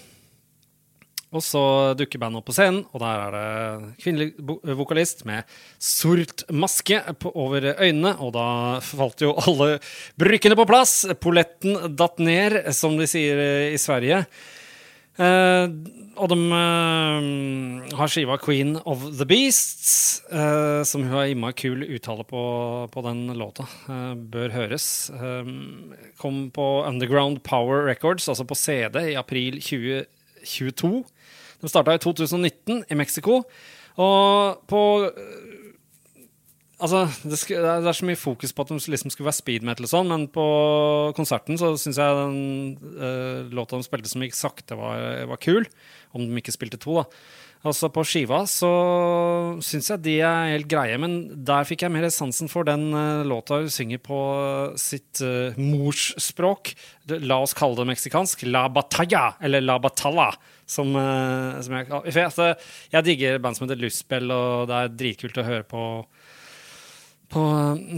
Og 1.36 1.44
så 1.44 1.62
dukker 2.00 2.22
bandet 2.22 2.40
opp 2.40 2.48
på 2.48 2.56
scenen, 2.56 2.86
og 2.96 3.02
der 3.04 3.22
er 3.26 3.34
det 3.36 3.88
kvinnelig 4.00 4.78
vokalist 4.80 5.26
med 5.28 5.44
sort 5.76 6.46
maske 6.48 7.02
over 7.34 7.74
øynene. 7.74 8.14
Og 8.24 8.32
da 8.38 8.48
falt 8.86 9.26
jo 9.26 9.34
alle 9.44 9.82
brykkene 10.20 10.56
på 10.56 10.68
plass. 10.70 11.02
Poletten 11.20 11.98
datt 12.00 12.24
ned, 12.24 12.62
som 12.76 12.96
de 13.00 13.10
sier 13.12 13.44
i 13.74 13.82
Sverige. 13.82 14.24
Eh, 15.18 15.66
og 16.18 16.30
de 16.30 16.38
eh, 16.58 17.96
har 17.98 18.10
skiva 18.10 18.38
'Queen 18.38 18.78
of 18.86 19.02
the 19.18 19.26
Beasts', 19.26 20.22
eh, 20.30 20.84
som 20.84 21.04
hun 21.04 21.14
har 21.14 21.26
imma 21.26 21.52
kul 21.54 21.84
uttale 21.84 22.24
på, 22.24 22.90
på 22.92 23.02
den 23.06 23.28
låta. 23.38 23.66
Bør 24.16 24.54
høres. 24.54 25.12
Kom 26.18 26.50
på 26.52 26.86
Underground 26.86 27.44
Power 27.44 27.86
Records, 27.86 28.30
altså 28.30 28.46
på 28.46 28.56
CD, 28.56 29.14
i 29.14 29.18
april 29.18 29.62
2022. 29.62 31.06
De 31.62 31.70
starta 31.70 31.94
i 31.94 31.98
2019 31.98 32.84
i 32.90 32.96
Mexico. 32.96 33.44
Og 33.98 34.62
på 34.70 34.82
Altså, 36.78 37.06
det, 37.26 37.38
sk- 37.42 37.58
det 37.58 37.72
er- 37.90 37.96
så 37.98 38.06
mye 38.06 38.20
fokus 38.22 38.52
på 38.54 38.62
at 38.62 38.70
de 38.70 38.78
liksom 38.94 39.10
skulle 39.10 39.26
være 39.32 39.40
speed 39.40 39.64
metal 39.66 39.88
og 39.88 39.90
sånn, 39.90 40.12
men 40.12 40.28
på 40.30 40.44
konserten 41.18 41.58
så 41.58 41.72
syns 41.82 41.98
jeg 41.98 42.20
den 42.20 42.38
eh, 43.02 43.50
låta 43.50 43.80
de 43.80 43.88
spilte 43.88 44.12
som 44.12 44.22
gikk 44.22 44.38
sakte, 44.38 44.78
var, 44.78 45.26
var 45.32 45.42
kul. 45.42 45.66
Om 46.14 46.28
de 46.30 46.38
ikke 46.38 46.54
spilte 46.54 46.78
to, 46.78 47.00
da. 47.02 47.08
Altså 47.66 47.90
På 47.90 48.04
skiva 48.06 48.44
så 48.48 48.70
syns 49.66 49.90
jeg 49.90 50.04
de 50.06 50.14
er 50.22 50.52
helt 50.54 50.68
greie, 50.70 51.00
men 51.02 51.16
der 51.48 51.66
fikk 51.68 51.82
jeg 51.88 51.92
mer 51.96 52.06
sansen 52.14 52.48
for 52.52 52.68
den 52.70 52.86
eh, 52.94 53.24
låta 53.28 53.58
hun 53.64 53.74
synger 53.74 53.98
på 54.06 54.20
sitt 54.78 55.24
uh, 55.26 55.58
morsspråk. 55.58 56.76
La 57.26 57.40
oss 57.42 57.58
kalle 57.58 57.80
det 57.82 57.88
meksikansk. 57.90 58.46
La 58.54 58.68
batalla, 58.70 59.32
eller 59.42 59.66
la 59.66 59.80
batalla. 59.82 60.30
Som, 60.70 60.94
eh, 61.00 61.58
som 61.64 61.74
jeg, 61.80 61.90
for 61.90 62.22
jeg, 62.22 62.30
altså, 62.30 62.48
jeg 62.94 63.06
digger 63.10 63.42
band 63.42 63.58
som 63.58 63.66
heter 63.66 63.80
Lystspill, 63.82 64.30
og 64.36 64.68
det 64.70 64.78
er 64.84 64.96
dritkult 65.02 65.42
å 65.42 65.46
høre 65.48 65.66
på 65.68 65.84
på 67.30 67.42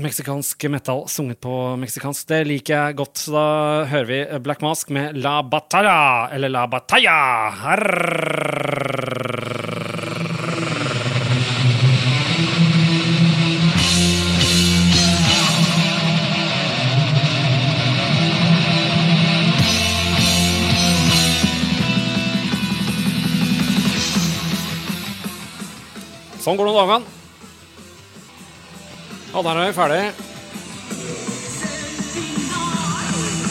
meksikansk 0.01 0.65
metal 0.71 1.03
sunget 1.07 1.39
på 1.41 1.75
meksikansk. 1.81 2.27
Det 2.29 2.41
liker 2.47 2.73
jeg 2.75 2.97
godt. 2.99 3.17
Så 3.21 3.35
da 3.35 3.45
hører 3.91 4.09
vi 4.09 4.39
Black 4.45 4.63
Mask 4.65 4.89
med 4.95 5.17
La 5.21 5.41
Batalla, 5.43 6.29
eller 6.33 6.49
La 6.49 6.65
Batalla. 6.67 7.17
Sånn 26.39 26.55
går 26.55 26.65
det 26.65 26.73
noen 26.73 26.85
dagene. 26.87 27.18
Ja, 29.29 29.43
der 29.45 29.59
er 29.61 29.67
vi 29.69 29.73
ferdig. 29.77 29.97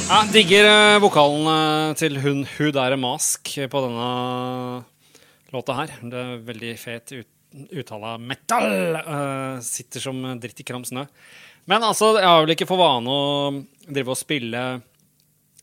Jeg 0.08 0.30
digger 0.34 0.66
eh, 0.66 0.96
vokalen 0.98 1.44
eh, 1.52 1.92
til 2.00 2.18
hun 2.18 2.40
Hudære 2.56 2.96
mask 2.98 3.52
på 3.70 3.82
denne 3.84 4.08
låta 5.54 5.76
her. 5.78 5.92
Det 6.02 6.18
er 6.18 6.40
veldig 6.48 6.72
fet 6.82 7.12
ut, 7.14 7.28
uttale 7.70 8.10
av 8.16 8.24
metal. 8.32 8.66
Uh, 9.06 9.60
sitter 9.62 10.02
som 10.02 10.18
dritt 10.42 10.64
i 10.64 10.66
kram 10.66 10.82
snø. 10.88 11.06
Men 11.70 11.86
altså, 11.86 12.10
jeg 12.18 12.26
har 12.26 12.42
vel 12.42 12.56
ikke 12.56 12.66
for 12.66 12.82
vane 12.82 13.14
å 13.14 13.54
drive 13.86 14.16
og 14.16 14.18
spille 14.18 14.64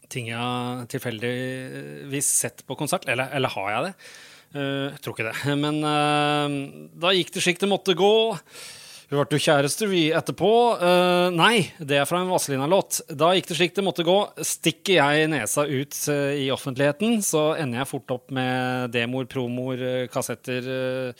ting 0.07 0.31
jeg 0.31 0.87
tilfeldigvis 0.95 2.31
sett 2.39 2.63
på 2.63 2.79
konsert. 2.79 3.03
Eller, 3.11 3.35
eller 3.35 3.51
har 3.57 3.69
jeg 3.73 3.89
det? 3.89 3.93
Uh, 4.55 4.87
jeg 4.93 5.03
tror 5.03 5.19
ikke 5.19 5.27
det. 5.27 5.59
Men 5.67 5.83
uh, 5.83 6.89
da 7.03 7.13
gikk 7.19 7.35
det 7.35 7.43
slik 7.49 7.59
det 7.59 7.73
måtte 7.75 7.99
gå. 7.99 8.15
Vi 9.05 9.13
ble 9.13 9.37
jo 9.37 9.41
kjærester, 9.41 9.89
vi, 9.91 10.07
etterpå. 10.17 10.51
Uh, 10.81 11.27
nei, 11.35 11.67
det 11.77 11.99
er 12.01 12.07
fra 12.09 12.23
en 12.23 12.31
Vazelina-låt. 12.31 13.03
Da 13.13 13.35
gikk 13.37 13.51
det 13.51 13.57
slik 13.59 13.75
det 13.77 13.83
måtte 13.85 14.05
gå. 14.07 14.15
Stikker 14.41 14.97
jeg 14.97 15.27
nesa 15.29 15.67
ut 15.69 15.99
uh, 16.09 16.31
i 16.33 16.47
offentligheten, 16.53 17.19
så 17.25 17.51
ender 17.61 17.83
jeg 17.83 17.91
fort 17.91 18.15
opp 18.15 18.33
med 18.33 18.89
demoer, 18.95 19.27
promoer, 19.29 19.83
eh, 19.85 20.07
kassetter, 20.09 21.13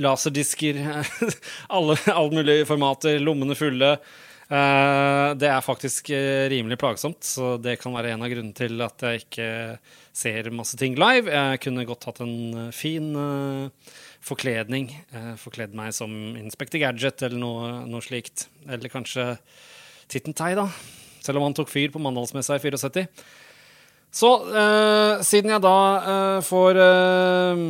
laserdisker 0.00 0.82
alle, 1.76 1.96
alle 2.12 2.42
mulige 2.42 2.68
formater, 2.68 3.16
lommene 3.24 3.56
fulle. 3.56 3.94
Det 4.50 5.46
er 5.46 5.62
faktisk 5.62 6.08
rimelig 6.50 6.74
plagsomt, 6.82 7.22
så 7.22 7.52
det 7.62 7.76
kan 7.78 7.94
være 7.94 8.16
en 8.16 8.24
av 8.26 8.32
grunnene 8.32 8.56
til 8.58 8.82
at 8.82 9.04
jeg 9.06 9.20
ikke 9.22 9.50
ser 10.12 10.50
masse 10.54 10.78
ting 10.80 10.96
live. 10.98 11.30
Jeg 11.30 11.60
kunne 11.64 11.86
godt 11.88 12.08
hatt 12.08 12.22
en 12.24 12.70
fin 12.74 13.10
eh, 13.16 13.92
forkledning. 14.24 14.90
eh, 15.12 15.34
forkledd 15.40 15.74
meg 15.74 15.92
som 15.96 16.10
Inspector 16.36 16.80
Gadget 16.82 17.22
eller 17.22 17.38
noe, 17.40 17.70
noe 17.88 18.04
slikt. 18.04 18.48
Eller 18.68 18.92
kanskje 18.92 19.38
Titten 20.08 20.34
Tei, 20.36 20.54
da. 20.54 20.68
Selv 21.20 21.38
om 21.38 21.48
han 21.48 21.54
tok 21.54 21.68
fyr 21.68 21.92
på 21.92 22.00
Mandalsmessa 22.02 22.56
i 22.56 22.62
74. 22.62 23.06
Så 24.10 24.30
eh, 24.50 25.20
siden 25.22 25.52
jeg 25.54 25.62
da 25.62 25.76
eh, 26.02 26.38
får 26.42 26.78
eh, 26.82 27.60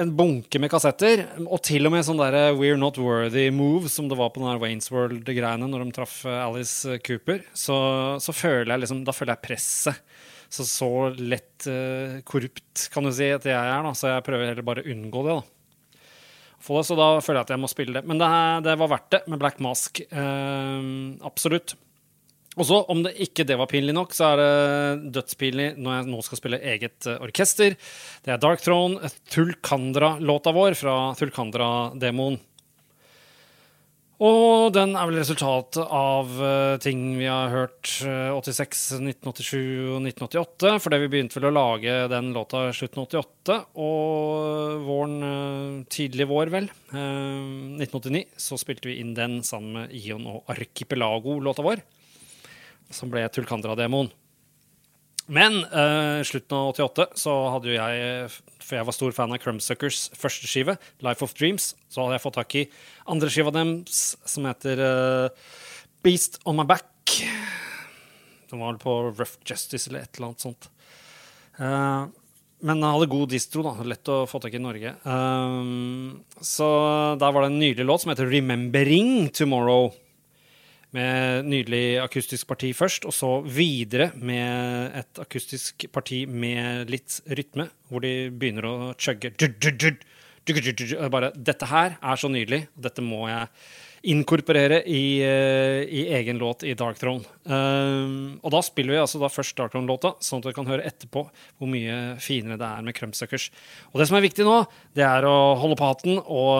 en 0.00 0.12
bunke 0.16 0.60
med 0.60 0.70
kassetter, 0.72 1.22
og 1.46 1.62
til 1.64 1.88
og 1.88 1.94
med 1.94 2.04
sånn 2.04 2.20
derre 2.20 2.50
We're 2.58 2.76
Not 2.78 3.00
Worthy 3.00 3.48
move 3.54 3.88
som 3.88 4.10
det 4.10 4.18
var 4.20 4.34
på 4.34 4.42
den 4.42 4.50
der 4.50 4.60
Waynes 4.60 4.90
World-greiene 4.92 5.68
når 5.70 5.86
de 5.86 5.94
traff 5.96 6.20
eh, 6.28 6.42
Alice 6.44 6.98
Cooper, 7.06 7.40
så, 7.56 7.78
så 8.20 8.36
føler 8.36 8.74
jeg 8.74 8.84
liksom 8.84 9.00
Da 9.08 9.16
føler 9.16 9.34
jeg 9.38 9.46
presset. 9.48 10.04
Så 10.50 10.66
så 10.66 10.90
lett 11.14 11.68
uh, 11.70 12.18
korrupt 12.26 12.88
kan 12.90 13.06
du 13.06 13.12
si 13.14 13.28
at 13.30 13.46
jeg 13.46 13.54
er, 13.54 13.84
da, 13.86 13.92
så 13.94 14.16
jeg 14.16 14.24
prøver 14.26 14.50
heller 14.50 14.66
bare 14.66 14.82
å 14.82 14.90
unngå 14.90 15.22
det. 15.28 15.36
da. 15.38 15.60
Det, 16.60 16.80
så 16.84 16.96
da 16.98 17.12
føler 17.24 17.40
jeg 17.40 17.46
at 17.46 17.52
jeg 17.54 17.62
må 17.62 17.70
spille 17.70 17.94
det. 17.96 18.02
Men 18.08 18.18
det, 18.20 18.30
det 18.66 18.74
var 18.82 18.90
verdt 18.92 19.14
det 19.14 19.22
med 19.30 19.40
Black 19.40 19.62
Mask. 19.64 20.02
Eh, 20.10 20.90
absolutt. 21.24 21.76
Og 22.58 22.66
så, 22.66 22.80
om 22.90 23.04
det 23.04 23.14
ikke 23.22 23.46
det 23.46 23.56
var 23.60 23.70
pinlig 23.70 23.94
nok, 23.94 24.12
så 24.16 24.32
er 24.32 24.40
det 24.40 25.12
dødspinlig 25.16 25.68
når 25.78 25.96
jeg 25.96 26.08
nå 26.10 26.22
skal 26.26 26.40
spille 26.40 26.60
eget 26.72 27.06
eh, 27.08 27.20
orkester. 27.22 27.76
Det 28.26 28.34
er 28.34 28.42
Dark 28.42 28.62
Throne, 28.64 29.10
Tulkandra-låta 29.32 30.52
vår 30.56 30.76
fra 30.78 30.96
Tulkandra-demoen. 31.18 32.40
Og 34.20 34.74
den 34.76 34.90
er 35.00 35.06
vel 35.08 35.16
resultatet 35.16 35.80
av 35.80 36.34
eh, 36.44 36.74
ting 36.84 37.06
vi 37.16 37.24
har 37.24 37.48
hørt 37.54 37.88
eh, 38.04 38.28
86, 38.36 38.82
1987 38.98 39.54
og 39.94 40.08
1988. 40.10 40.74
Fordi 40.84 40.98
vi 41.00 41.08
begynte 41.14 41.38
vel 41.38 41.48
å 41.48 41.54
lage 41.56 41.94
den 42.12 42.28
låta 42.36 42.66
slutten 42.76 43.00
av 43.00 43.06
88, 43.08 43.56
og 43.80 44.84
våren, 44.84 45.16
eh, 45.24 45.78
tidlig 45.96 46.28
vår, 46.28 46.52
vel, 46.52 46.68
eh, 46.92 47.80
1989, 47.80 48.26
så 48.36 48.60
spilte 48.60 48.92
vi 48.92 48.98
inn 49.00 49.16
den 49.16 49.40
sammen 49.46 49.78
med 49.78 49.96
Ion 49.96 50.28
og 50.28 50.52
Archipelago-låta 50.52 51.64
vår 51.64 51.80
som 52.92 53.08
ble 53.08 53.24
Tulkandra-demoen. 53.32 54.10
Men 55.30 55.60
uh, 55.70 56.20
slutten 56.26 56.56
av 56.58 56.72
88 56.72 57.04
så 57.22 57.32
hadde 57.54 57.70
jo 57.70 57.76
jeg, 57.76 58.38
for 58.58 58.78
jeg 58.80 58.86
var 58.88 58.96
stor 58.96 59.14
fan 59.14 59.34
av 59.34 59.38
Crumbsuckers 59.38 60.08
første 60.18 60.50
skive, 60.50 60.74
Life 61.06 61.22
of 61.22 61.36
Dreams, 61.38 61.72
så 61.86 62.02
hadde 62.02 62.16
jeg 62.16 62.24
fått 62.24 62.38
tak 62.40 62.56
i 62.58 62.64
andre 63.14 63.30
skiva 63.30 63.52
deres, 63.54 64.00
som 64.26 64.48
heter 64.50 64.82
uh, 64.82 65.52
Beast 66.02 66.40
On 66.50 66.58
My 66.58 66.66
Back. 66.66 67.14
Den 68.50 68.58
var 68.58 68.72
vel 68.72 68.82
på 68.82 68.96
Rough 69.12 69.38
Justice 69.46 69.86
eller 69.86 70.02
et 70.02 70.18
eller 70.18 70.32
annet 70.32 70.48
sånt. 70.48 70.70
Uh, 71.60 72.10
men 72.66 72.82
hadde 72.84 73.08
god 73.08 73.30
distro, 73.30 73.62
da. 73.64 73.86
Lett 73.86 74.10
å 74.10 74.24
få 74.28 74.42
tak 74.42 74.52
i 74.52 74.58
i 74.58 74.64
Norge. 74.66 74.96
Um, 75.06 76.20
så 76.42 76.66
der 77.22 77.32
var 77.32 77.46
det 77.46 77.52
en 77.52 77.62
nydelig 77.62 77.86
låt 77.86 78.02
som 78.02 78.10
heter 78.12 78.26
'Remembering 78.28 79.30
Tomorrow' 79.30 79.94
med 80.96 81.46
nydelig 81.46 82.00
akustisk 82.02 82.48
parti 82.50 82.72
først, 82.76 83.06
og 83.06 83.14
så 83.14 83.32
videre 83.46 84.10
med 84.18 84.96
et 85.00 85.20
akustisk 85.22 85.86
parti 85.94 86.24
med 86.26 86.90
litt 86.90 87.20
rytme, 87.30 87.68
hvor 87.88 88.02
de 88.04 88.14
begynner 88.30 88.66
å 88.66 88.74
chugge. 88.98 89.32
Og 89.34 89.38
Bare, 91.12 91.30
dette 91.36 91.68
her 91.68 91.96
er 92.00 92.18
så 92.20 92.30
nydelig, 92.32 92.64
dette 92.74 93.04
må 93.04 93.26
jeg 93.30 93.48
inkorporere 94.08 94.80
i, 94.88 95.20
eh, 95.20 95.82
i 95.84 96.06
egen 96.16 96.38
låt 96.40 96.64
i 96.64 96.72
Dark 96.74 96.96
Throne. 96.98 97.24
Um, 97.44 98.38
og 98.40 98.54
da 98.54 98.62
spiller 98.64 98.94
vi 98.94 99.00
altså 99.02 99.20
da 99.20 99.28
først 99.28 99.56
Dark 99.58 99.74
Throne-låta, 99.74 100.14
sånn 100.24 100.40
at 100.40 100.48
dere 100.48 100.56
kan 100.56 100.70
høre 100.70 100.86
etterpå 100.88 101.26
hvor 101.28 101.68
mye 101.68 102.16
finere 102.22 102.56
det 102.60 102.68
er 102.68 102.86
med 102.86 102.96
Crumpsuckers. 102.96 103.50
Og 103.92 104.00
det 104.00 104.08
som 104.08 104.16
er 104.16 104.24
viktig 104.24 104.46
nå, 104.48 104.56
det 104.96 105.04
er 105.04 105.28
å 105.28 105.36
holde 105.60 105.76
på 105.76 105.90
hatten 105.90 106.20
og, 106.22 106.52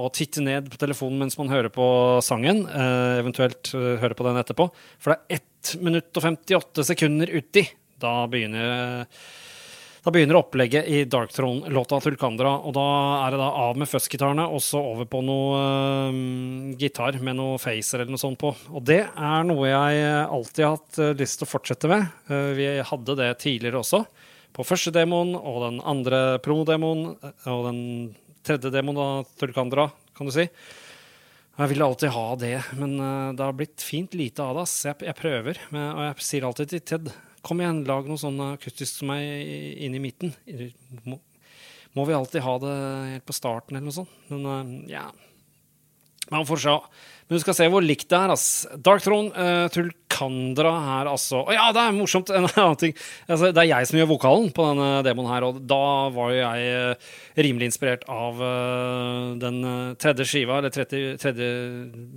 og 0.00 0.12
titte 0.16 0.44
ned 0.44 0.70
på 0.72 0.80
telefonen 0.80 1.26
mens 1.26 1.36
man 1.40 1.52
hører 1.52 1.72
på 1.74 1.86
sangen, 2.24 2.64
uh, 2.70 3.20
eventuelt 3.20 3.74
høre 3.76 4.16
på 4.16 4.28
den 4.30 4.40
etterpå. 4.40 4.70
For 4.96 5.12
det 5.12 5.36
er 5.36 5.42
1 5.76 5.82
minutt 5.84 6.16
og 6.16 6.30
58 6.30 6.86
sekunder 6.94 7.32
uti 7.34 7.64
Da 8.00 8.22
begynner 8.30 9.16
da 10.06 10.12
begynner 10.14 10.38
opplegget 10.38 10.86
i 10.86 11.00
Dark 11.10 11.32
Throne-låta 11.34 11.98
Tulkandra, 11.98 12.52
og 12.62 12.76
da 12.76 12.82
er 13.24 13.34
det 13.34 13.40
da 13.40 13.48
av 13.58 13.78
med 13.80 13.88
fuzzgitarene 13.90 14.44
og 14.54 14.60
så 14.62 14.78
over 14.78 15.08
på 15.10 15.18
noe 15.26 15.62
um, 16.14 16.68
gitar 16.78 17.18
med 17.18 17.34
noe 17.40 17.56
facer 17.58 18.04
eller 18.04 18.14
noe 18.14 18.22
sånt 18.22 18.38
på. 18.38 18.52
Og 18.70 18.84
det 18.86 19.00
er 19.02 19.48
noe 19.48 19.66
jeg 19.66 20.04
alltid 20.22 20.62
har 20.62 20.76
hatt 20.76 21.00
uh, 21.02 21.10
lyst 21.18 21.40
til 21.40 21.48
å 21.48 21.50
fortsette 21.50 21.90
med. 21.90 22.06
Uh, 22.30 22.52
vi 22.54 22.68
hadde 22.86 23.18
det 23.18 23.32
tidligere 23.42 23.82
også. 23.82 24.04
På 24.54 24.68
første 24.68 24.94
demoen 24.94 25.34
og 25.34 25.58
den 25.64 25.82
andre 25.82 26.22
promodemoen 26.44 27.08
og 27.50 27.66
den 27.66 27.82
tredje 28.46 28.70
demoen 28.70 29.02
av 29.02 29.34
Tulkandra, 29.42 29.88
kan 30.14 30.30
du 30.30 30.36
si. 30.38 30.46
Jeg 31.56 31.70
ville 31.72 31.86
alltid 31.86 32.12
ha 32.12 32.24
det, 32.36 32.56
men 32.76 32.98
uh, 33.00 33.32
det 33.36 33.44
har 33.44 33.54
blitt 33.56 33.80
fint 33.80 34.12
lite 34.16 34.44
av 34.44 34.58
det. 34.58 34.66
Jeg, 34.84 34.98
jeg 35.08 35.16
prøver, 35.16 35.60
og 35.72 36.02
jeg 36.04 36.26
sier 36.26 36.48
alltid 36.48 36.74
til 36.74 36.84
Ted 36.92 37.14
Kom 37.46 37.60
igjen, 37.62 37.84
lag 37.86 38.08
noe 38.10 38.18
sånn 38.18 38.40
akustisk 38.42 39.04
som 39.04 39.12
er 39.14 39.22
inne 39.86 40.00
i 40.00 40.02
midten. 40.02 40.32
Må, 41.06 41.20
må, 41.94 42.06
vi 42.08 42.16
alltid 42.16 42.42
ha 42.42 42.54
det 42.58 42.72
helt 43.12 43.26
på 43.28 43.36
starten, 43.36 43.78
eller 43.78 43.86
noe 43.86 43.94
sånt? 44.00 44.16
Men 44.32 44.48
uh, 44.50 44.72
ja 44.90 45.04
Man 46.32 46.46
får 46.48 46.62
se. 46.64 46.74
Men 47.26 47.38
du 47.38 47.42
skal 47.42 47.56
se 47.58 47.66
hvor 47.70 47.82
likt 47.82 48.06
det 48.10 48.18
er. 48.18 48.32
ass. 48.34 48.46
Dark 48.86 49.02
Throne, 49.02 49.32
uh, 49.34 49.66
Tulkandra 49.74 50.72
her, 50.84 51.10
altså. 51.10 51.42
Å 51.42 51.54
ja, 51.54 51.66
det 51.74 51.82
er 51.82 51.96
morsomt! 51.96 52.30
En 52.36 52.46
annen 52.46 52.78
ting. 52.78 52.94
Altså, 53.26 53.50
det 53.50 53.62
er 53.64 53.70
jeg 53.72 53.90
som 53.90 53.98
gjør 53.98 54.12
vokalen 54.12 54.52
på 54.54 54.66
denne 54.68 55.02
demoen 55.06 55.30
her, 55.32 55.46
og 55.48 55.58
da 55.66 55.82
var 56.14 56.32
jo 56.32 56.38
jeg 56.38 56.70
uh, 56.70 57.10
rimelig 57.46 57.72
inspirert 57.72 58.06
av 58.10 58.42
uh, 58.42 59.34
den 59.42 59.60
tredje 60.02 60.28
skiva, 60.30 60.60
eller 60.60 60.74
tredje, 60.74 61.16
tredje 61.22 61.50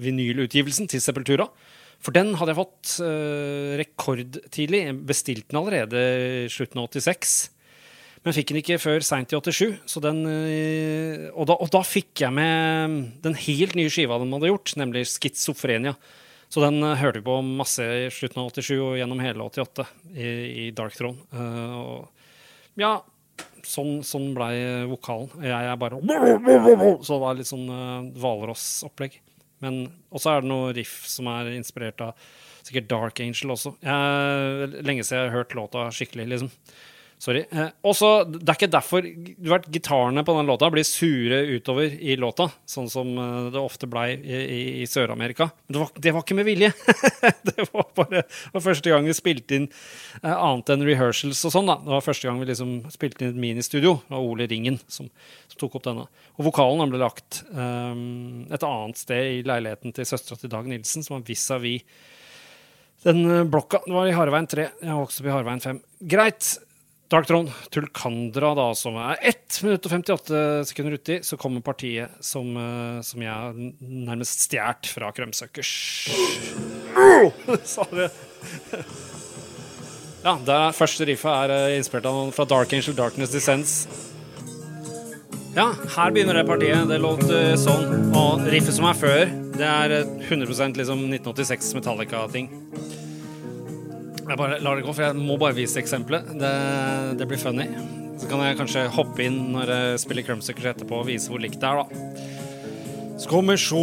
vinylutgivelsen 0.05 0.89
til 0.91 1.01
Sepultura. 1.03 1.49
For 1.99 2.15
den 2.15 2.31
hadde 2.39 2.53
jeg 2.53 2.61
fått 2.61 2.91
rekordtidlig. 3.75 4.85
Bestilt 5.03 5.49
den 5.49 5.59
allerede 5.59 6.03
i 6.45 6.51
slutten 6.53 6.79
av 6.79 6.87
86. 6.87 7.33
Men 8.25 8.35
fikk 8.35 8.51
den 8.51 8.59
ikke 8.59 8.79
før 8.81 9.03
seint 9.05 9.31
i 9.31 9.37
87. 9.39 9.77
Den, 10.03 10.23
uh, 10.27 11.27
og, 11.33 11.45
da, 11.49 11.55
og, 11.55 11.69
da, 11.73 11.83
fikk 11.87 12.25
jeg 12.25 12.35
med 12.35 12.97
den 13.23 13.37
helt 13.45 13.77
nye 13.79 13.91
skiva 13.93 14.19
de 14.19 14.27
hadde 14.33 14.51
gjort, 14.51 14.73
nemlig 14.79 15.05
Schizofrenia. 15.07 15.95
Så 16.51 16.63
den 16.65 16.81
uh, 16.83 16.97
hørte 16.99 17.21
vi 17.21 17.27
på 17.29 17.37
masse 17.45 17.85
i 17.85 18.09
slutten 18.13 18.43
av 18.43 18.51
87 18.51 18.73
og 18.75 18.97
gjennom 18.99 19.23
hele 19.23 19.47
88 19.47 19.87
i, 20.15 20.27
i 20.65 20.67
Dark 20.75 20.97
Throne. 20.97 21.23
og 21.79 22.79
ja, 22.79 22.97
sånn, 23.67 23.99
sånn 24.07 24.29
blei 24.35 24.53
vokalen. 24.87 25.31
Jeg 25.43 25.71
er 25.71 25.79
bare 25.79 25.99
Så 25.99 27.15
det 27.15 27.23
var 27.23 27.39
litt 27.39 27.49
sånn 27.49 27.67
Hvalross-opplegg. 28.15 29.19
Men 29.63 29.81
også 30.15 30.31
er 30.31 30.43
det 30.43 30.51
noe 30.51 30.69
riff 30.75 31.01
som 31.11 31.27
er 31.31 31.51
inspirert 31.57 31.99
av 32.03 32.29
sikkert 32.69 32.89
Dark 32.91 33.19
Angel 33.23 33.53
også. 33.55 33.73
Jeg, 33.83 34.69
lenge 34.85 35.05
siden 35.05 35.23
jeg 35.23 35.29
har 35.29 35.37
hørt 35.39 35.55
låta 35.57 35.87
skikkelig, 35.95 36.27
liksom. 36.33 36.51
Sorry. 37.19 37.41
Eh, 37.51 37.67
også, 37.83 38.23
det 38.31 38.47
er 38.47 38.55
ikke 38.55 38.71
derfor 38.71 39.03
du 39.03 39.49
vet, 39.51 39.65
gitarene 39.75 40.21
på 40.23 40.35
den 40.37 40.47
låta 40.47 40.69
blir 40.71 40.85
sure 40.87 41.41
utover 41.51 41.91
i 41.91 42.13
låta, 42.15 42.45
sånn 42.63 42.87
som 42.91 43.09
eh, 43.11 43.49
det 43.51 43.59
ofte 43.59 43.89
blei 43.91 44.13
i, 44.15 44.37
i, 44.39 44.59
i 44.79 44.85
Sør-Amerika. 44.87 45.49
Det, 45.67 45.83
det, 45.99 46.13
var 46.15 46.23
ikke 46.23 46.37
med 46.39 46.47
vilje! 46.47 46.69
det 47.49 47.65
var 47.73 47.89
bare 47.97 48.21
det 48.23 48.53
var 48.53 48.63
første 48.63 48.93
gang 48.93 49.09
vi 49.09 49.17
spilte 49.17 49.57
inn 49.59 49.67
eh, 50.21 50.31
annet 50.31 50.71
enn 50.71 50.85
rehearsals 50.87 51.43
og 51.43 51.53
sånn. 51.57 51.67
da. 51.67 51.75
Det 51.83 51.91
var 51.91 52.05
første 52.05 52.29
gang 52.29 52.39
vi 52.39 52.47
liksom 52.53 52.71
spilte 52.93 53.25
inn 53.25 53.33
et 53.33 53.41
ministudio. 53.43 53.97
Det 54.05 54.15
var 54.15 54.29
Ole 54.29 54.47
Ringen 54.47 54.79
som, 54.87 55.11
som, 55.49 55.57
tok 55.59 55.75
opp 55.81 55.89
denne. 55.89 56.07
Og 56.39 56.47
vokalen 56.47 56.95
ble 56.95 57.03
lagt 57.03 57.41
eh, 57.51 57.99
et 58.47 58.69
annet 58.69 59.03
sted 59.03 59.33
i 59.33 59.43
leiligheten 59.43 59.97
til 59.97 60.07
søstera 60.07 60.39
til 60.39 60.55
Dag 60.55 60.71
Nilsen, 60.71 61.03
som 61.03 61.17
var 61.17 61.27
vis-à-vis 61.27 61.83
den 63.03 63.21
eh, 63.27 63.43
blokka. 63.43 63.83
Det 63.85 63.93
var 63.93 64.07
i 64.07 64.15
Harveien 64.15 64.47
3. 64.47 64.71
Jeg 64.81 64.91
har 64.91 65.03
vokst 65.03 65.21
opp 65.21 65.29
i 65.29 65.35
Harveien 65.35 65.63
5. 65.63 65.83
Greit. 66.15 66.55
Dark 67.09 67.25
Throne, 67.25 67.49
Tulkandra, 67.73 68.51
da, 68.53 68.67
som 68.77 68.97
er 69.01 69.17
1 69.31 69.63
minutt 69.65 69.87
og 69.87 69.93
58 69.95 70.41
sekunder 70.69 70.93
uti, 70.99 71.15
så 71.25 71.39
kommer 71.41 71.63
partiet 71.65 72.19
som, 72.21 72.51
uh, 72.53 72.99
som 73.01 73.23
jeg 73.25 73.33
har 73.33 73.57
nærmest 73.81 74.45
stjålet 74.45 74.91
fra 74.93 75.09
Krømsøkers. 75.17 75.71
Sa 77.73 77.87
det. 77.97 78.11
ja, 80.21 80.35
det 80.51 80.59
første 80.77 81.09
riffet 81.09 81.33
er 81.33 81.55
uh, 81.55 81.79
inspirert 81.79 82.11
av 82.11 82.19
noen 82.19 82.35
fra 82.35 82.45
Dark 82.45 82.77
Angel 82.77 82.93
Darkness 83.01 83.33
Descends. 83.33 83.79
Ja, 85.57 85.71
her 85.95 86.13
begynner 86.13 86.37
det 86.37 86.45
partiet. 86.45 86.85
Det 86.93 87.01
låt 87.01 87.25
uh, 87.25 87.55
sånn. 87.57 88.13
Og 88.13 88.45
riffet 88.53 88.77
som 88.77 88.85
er 88.85 89.01
før, 89.01 89.25
det 89.57 89.65
er 89.65 89.97
100% 90.29 90.77
liksom 90.77 91.07
1986 91.09 91.73
Metallica-ting. 91.81 92.53
Jeg 94.29 94.37
bare 94.37 94.59
lar 94.61 94.77
det 94.77 94.83
gå, 94.85 94.93
for 94.93 95.01
jeg 95.07 95.17
må 95.17 95.39
bare 95.41 95.57
vise 95.57 95.79
eksempelet. 95.81 96.27
Det, 96.37 96.49
det, 97.17 97.25
blir 97.25 97.39
funny. 97.41 97.65
Så 98.21 98.27
kan 98.29 98.43
jeg 98.45 98.59
kanskje 98.59 98.83
hoppe 98.93 99.23
inn 99.25 99.39
når 99.55 99.71
jeg 99.73 100.01
spiller 100.03 100.25
Crumbsuckers 100.27 100.67
etterpå 100.75 100.99
og 100.99 101.07
vise 101.07 101.31
hvor 101.31 101.41
likt 101.41 101.57
det 101.57 101.65
er, 101.65 101.79
da. 101.81 101.87
Så 103.19 103.31
kommer 103.31 103.57
sjå 103.57 103.81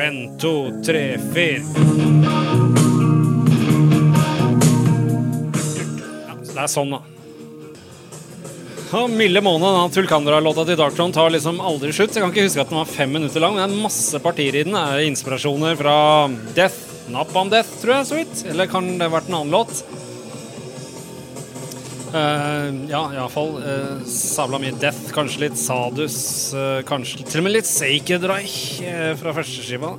En, 0.00 0.16
to, 0.40 0.52
tre, 0.86 1.02
fire. 1.34 1.60
Ja, 6.24 6.38
det 6.40 6.64
er 6.64 6.72
sånn, 6.72 6.96
da. 6.96 7.02
Og 8.94 9.12
milde 9.12 9.44
måned, 9.44 9.68
den 9.68 9.94
Tulkandra-låta 9.98 10.64
til 10.64 10.80
Darktron 10.80 11.12
tar 11.12 11.36
liksom 11.36 11.60
aldri 11.60 11.92
slutt. 11.92 12.16
Jeg 12.16 12.24
kan 12.24 12.32
ikke 12.32 12.48
huske 12.48 12.64
at 12.64 12.72
den 12.72 12.80
var 12.80 12.88
fem 12.88 13.12
minutter 13.12 13.44
lang, 13.44 13.58
men 13.58 13.68
det 13.68 13.76
er 13.76 13.86
masse 13.90 14.24
partier 14.24 14.56
i 14.56 14.64
den. 14.64 14.72
Det 14.72 14.88
er 14.88 15.12
inspirasjoner 15.12 15.76
fra 15.84 15.96
Death 16.56 16.93
Napalm 17.12 17.50
Death, 17.52 17.80
tror 17.82 17.98
jeg, 17.98 18.08
så 18.08 18.18
vidt. 18.18 18.42
Eller 18.48 18.70
kan 18.70 18.86
det 18.96 19.06
ha 19.06 19.12
vært 19.12 19.28
en 19.28 19.38
annen 19.40 19.52
låt? 19.52 19.82
Uh, 22.14 22.70
ja, 22.86 23.00
iallfall 23.16 23.56
uh, 23.58 23.64
eh, 23.66 24.02
sabla 24.06 24.60
mye 24.62 24.76
Death, 24.78 25.08
kanskje 25.16 25.48
litt 25.48 25.56
Sadus, 25.58 26.16
uh, 26.54 26.78
kanskje 26.86 27.24
til 27.26 27.40
og 27.40 27.48
med 27.48 27.56
litt 27.56 27.66
Sacred 27.66 28.22
Reich 28.30 28.78
uh, 28.86 29.16
fra 29.18 29.34
førsteskiva. 29.34 29.90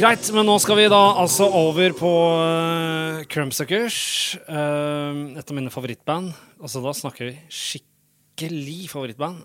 Greit, 0.00 0.30
men 0.32 0.48
nå 0.48 0.56
skal 0.64 0.78
vi 0.80 0.88
da 0.88 1.02
altså 1.20 1.50
over 1.52 1.92
på 1.98 2.14
uh, 2.40 3.20
Crumbsuckers. 3.28 4.00
Uh, 4.48 5.36
et 5.36 5.44
av 5.44 5.56
mine 5.58 5.72
favorittband. 5.74 6.32
Altså, 6.62 6.80
da 6.80 6.96
snakker 6.96 7.28
vi 7.28 7.36
skikkelig 7.52 8.82
favorittband. 8.88 9.44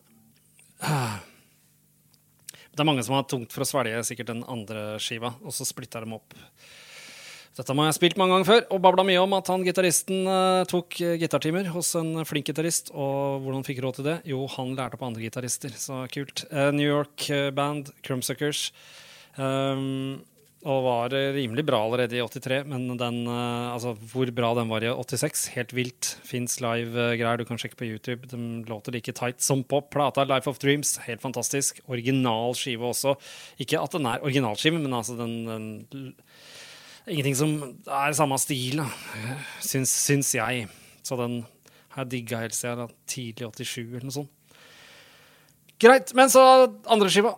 Uh. 0.79 1.34
Det 2.75 2.83
er 2.83 2.87
mange 2.89 3.03
som 3.07 3.15
har 3.15 3.27
tungt 3.31 3.53
for 3.55 3.63
å 3.63 3.69
svelge 3.69 4.01
sikkert 4.03 4.33
den 4.33 4.43
andre 4.51 4.97
skiva, 4.99 5.31
og 5.41 5.55
så 5.55 5.67
splitta 5.67 6.01
de 6.03 6.11
opp. 6.17 6.35
Dette 7.55 7.71
har 7.71 7.87
jeg 7.87 7.95
spilt 7.95 8.17
mange 8.19 8.35
ganger 8.35 8.49
før, 8.49 8.63
og 8.75 8.81
babla 8.83 9.05
mye 9.07 9.21
om 9.23 9.33
at 9.37 9.47
han 9.47 9.63
gitaristen 9.63 10.27
uh, 10.27 10.65
tok 10.67 10.97
gitartimer 11.21 11.69
hos 11.71 11.93
en 11.95 12.25
flink 12.27 12.49
gitarist. 12.51 12.91
Og 12.91 13.45
hvordan 13.45 13.63
fikk 13.63 13.79
råd 13.85 14.01
til 14.01 14.09
det? 14.09 14.17
Jo, 14.27 14.41
han 14.57 14.73
lærte 14.75 14.99
opp 14.99 15.05
andre 15.07 15.23
gitarister, 15.23 15.71
så 15.79 16.01
kult. 16.11 16.43
Uh, 16.51 16.73
New 16.75 16.83
York-band, 16.83 17.93
Crumbsuckers. 18.03 18.67
Um, 19.39 20.19
og 20.65 20.81
var 20.85 21.13
rimelig 21.35 21.61
bra 21.67 21.77
allerede 21.85 22.17
i 22.17 22.23
83, 22.25 22.63
men 22.71 22.87
den, 22.97 23.19
uh, 23.29 23.73
altså, 23.73 23.93
hvor 24.11 24.29
bra 24.33 24.49
den 24.57 24.71
var 24.71 24.81
i 24.81 24.89
86, 24.89 25.45
helt 25.53 25.75
vilt. 25.77 26.11
Fins 26.25 26.57
live-greier 26.63 27.37
du 27.37 27.45
kan 27.45 27.61
sjekke 27.61 27.77
på 27.77 27.87
YouTube. 27.87 28.25
De 28.31 28.39
låter 28.69 28.95
like 28.95 29.13
tight 29.13 29.45
som 29.45 29.61
på 29.61 29.83
plata 29.93 30.25
Life 30.25 30.49
of 30.49 30.57
Dreams. 30.61 30.97
Helt 31.05 31.21
fantastisk. 31.21 31.83
Original 31.85 32.57
skive 32.57 32.89
også. 32.89 33.13
Ikke 33.61 33.77
at 33.81 33.93
den 33.93 34.09
er 34.09 34.25
originalskive, 34.25 34.81
men 34.81 34.97
altså 34.97 35.17
den, 35.19 35.37
den 35.93 36.13
Ingenting 37.05 37.35
som 37.37 37.51
er 37.85 38.15
samme 38.17 38.37
stil. 38.41 38.81
Syns, 39.61 39.91
syns 39.93 40.31
jeg. 40.33 40.65
Så 41.05 41.17
den 41.19 41.43
har 41.93 42.05
jeg 42.05 42.11
digga 42.15 42.41
helt 42.41 42.57
siden 42.57 42.89
tidlig 43.09 43.51
87 43.53 43.83
eller 43.83 44.07
noe 44.07 44.15
sånt. 44.15 44.31
Greit. 45.81 46.15
Men 46.17 46.31
så 46.33 46.41
andre 46.89 47.11
skiva. 47.13 47.35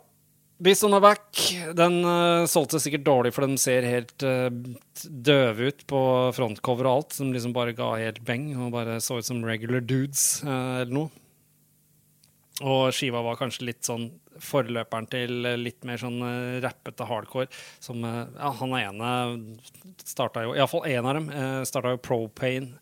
Beast 0.57 0.85
er 0.87 1.01
Back 1.03 1.37
den 1.77 1.99
uh, 2.01 2.47
solgte 2.49 2.79
sikkert 2.81 3.05
dårlig, 3.05 3.31
for 3.35 3.45
den 3.45 3.59
ser 3.61 3.85
helt 3.85 4.25
uh, 4.25 4.49
døve 5.05 5.69
ut 5.69 5.83
på 5.89 6.01
frontcover 6.33 6.89
og 6.89 6.93
alt. 6.95 7.17
Som 7.19 7.33
liksom 7.33 7.53
bare 7.53 7.75
ga 7.77 7.91
helt 8.01 8.23
beng 8.25 8.49
og 8.55 8.73
bare 8.73 8.97
så 9.03 9.19
ut 9.19 9.27
som 9.27 9.43
regular 9.45 9.85
dudes 9.85 10.41
uh, 10.47 10.81
eller 10.81 10.95
noe. 10.97 11.23
Og 12.65 12.89
skiva 12.95 13.21
var 13.21 13.37
kanskje 13.37 13.67
litt 13.67 13.85
sånn 13.85 14.07
forløperen 14.41 15.05
til 15.11 15.45
litt 15.61 15.85
mer 15.85 16.01
sånn 16.01 16.17
rappete 16.63 17.05
hardcore. 17.05 17.51
Som 17.77 18.01
Ja, 18.01 18.49
han 18.57 18.73
ene 18.79 19.11
starta 20.01 20.41
jo 20.41 20.55
Iallfall 20.55 20.89
én 20.89 21.05
av 21.05 21.19
dem 21.19 21.29
starta 21.69 21.93
jo 21.93 22.01
Propane 22.01 22.79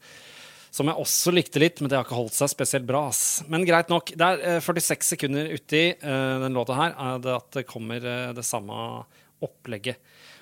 som 0.75 0.89
jeg 0.91 0.99
også 0.99 1.31
likte 1.31 1.61
litt, 1.61 1.79
men 1.79 1.91
det 1.91 1.95
har 1.95 2.03
ikke 2.03 2.17
holdt 2.17 2.35
seg 2.35 2.51
spesielt 2.51 2.87
bra. 2.87 3.05
Ass. 3.11 3.45
Men 3.51 3.63
greit 3.67 3.91
nok. 3.91 4.11
Det 4.11 4.27
er 4.27 4.59
46 4.63 4.91
eh, 4.91 5.07
sekunder 5.07 5.53
uti 5.55 5.83
uh, 6.03 6.41
den 6.43 6.57
låta 6.57 6.75
her 6.75 6.95
er 6.99 7.21
det 7.23 7.35
at 7.37 7.49
det 7.55 7.67
kommer 7.69 8.03
uh, 8.03 8.33
det 8.35 8.43
samme 8.43 8.75
opplegget. 9.45 10.01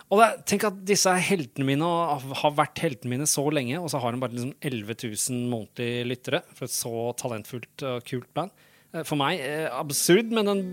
Og 0.10 0.20
det, 0.20 0.30
tenk 0.50 0.66
at 0.68 0.82
disse 0.86 1.10
er 1.10 1.24
heltene 1.26 1.68
mine 1.68 1.86
og 1.88 2.26
har 2.42 2.58
vært 2.58 2.82
heltene 2.84 3.16
mine 3.16 3.30
så 3.30 3.46
lenge, 3.54 3.78
og 3.80 3.90
så 3.90 4.02
har 4.02 4.14
de 4.14 4.22
bare 4.22 4.36
liksom 4.36 4.54
11 4.60 4.98
000 5.06 5.48
månedlige 5.54 6.10
lyttere 6.10 6.42
for 6.54 6.68
et 6.68 6.76
så 6.76 6.94
talentfullt 7.22 7.86
og 7.90 8.06
kult 8.10 8.30
band. 8.38 8.54
Eh, 8.94 9.04
For 9.08 9.20
meg 9.20 9.42
eh, 9.42 9.68
absurd, 9.74 10.32
men 10.34 10.50
den, 10.50 10.64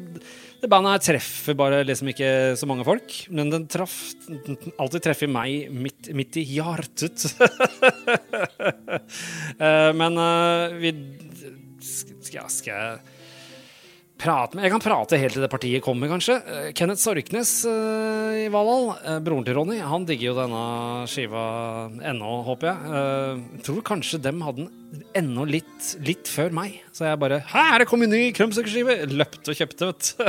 det 0.61 0.71
bandet 0.71 0.97
her 0.97 1.05
treffer 1.15 1.57
bare 1.59 1.83
liksom 1.89 2.13
ikke 2.13 2.31
så 2.61 2.69
mange 2.69 2.87
folk. 2.89 3.17
Men 3.33 3.53
den 3.53 3.67
traff 3.71 3.97
alltid 4.81 5.07
treffer 5.09 5.31
meg 5.33 5.71
midt, 5.73 6.13
midt 6.17 6.41
i 6.41 6.47
hjertet. 6.57 7.27
Eh, 9.61 9.91
men 9.93 10.17
vi 10.81 10.91
skal 11.85 12.47
jeg 12.65 13.20
prate 14.21 14.57
med 14.57 14.67
Jeg 14.67 14.73
kan 14.75 14.83
prate 14.85 15.19
helt 15.21 15.35
til 15.37 15.45
det 15.45 15.51
partiet 15.53 15.85
kommer, 15.85 16.11
kanskje. 16.11 16.37
Eh, 16.41 16.69
Kenneth 16.77 17.03
Sorknes 17.03 17.53
eh, 17.69 18.45
i 18.45 18.47
Valhall, 18.53 18.87
eh, 19.01 19.21
broren 19.25 19.47
til 19.47 19.57
Ronny, 19.57 19.79
han 19.83 20.07
digger 20.09 20.31
jo 20.31 20.39
denne 20.39 20.65
skiva 21.11 21.45
ennå, 22.13 22.31
håper 22.47 22.71
jeg. 22.71 22.79
Jeg 22.91 23.65
tror 23.67 23.89
kanskje 23.93 24.23
dem 24.23 24.39
hadde 24.45 24.67
den 24.67 25.05
ennå 25.17 25.43
litt, 25.49 25.81
litt 26.05 26.27
før 26.31 26.51
meg. 26.61 26.71
Så 26.97 27.01
jeg 27.09 27.23
bare 27.23 27.43
Her 27.51 27.83
det 27.83 27.89
en 27.91 28.13
ny 28.13 28.23
Krumsøkkerskive! 28.37 28.95
Løpte 29.11 29.49
og 29.55 29.59
kjøpte, 29.59 29.91
vet 29.91 30.05
du. 30.15 30.21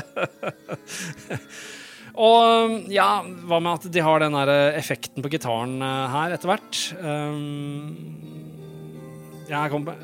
Og 2.22 2.90
ja, 2.92 3.24
hva 3.48 3.58
med 3.64 3.80
at 3.80 3.94
de 3.96 4.02
har 4.04 4.20
den 4.20 4.36
der 4.36 4.76
effekten 4.76 5.24
på 5.24 5.32
gitaren 5.32 5.80
her 5.82 6.34
etter 6.36 6.50
hvert? 6.52 6.76
Um, 7.00 7.96
jeg 9.48 9.72
kommer, 9.72 9.96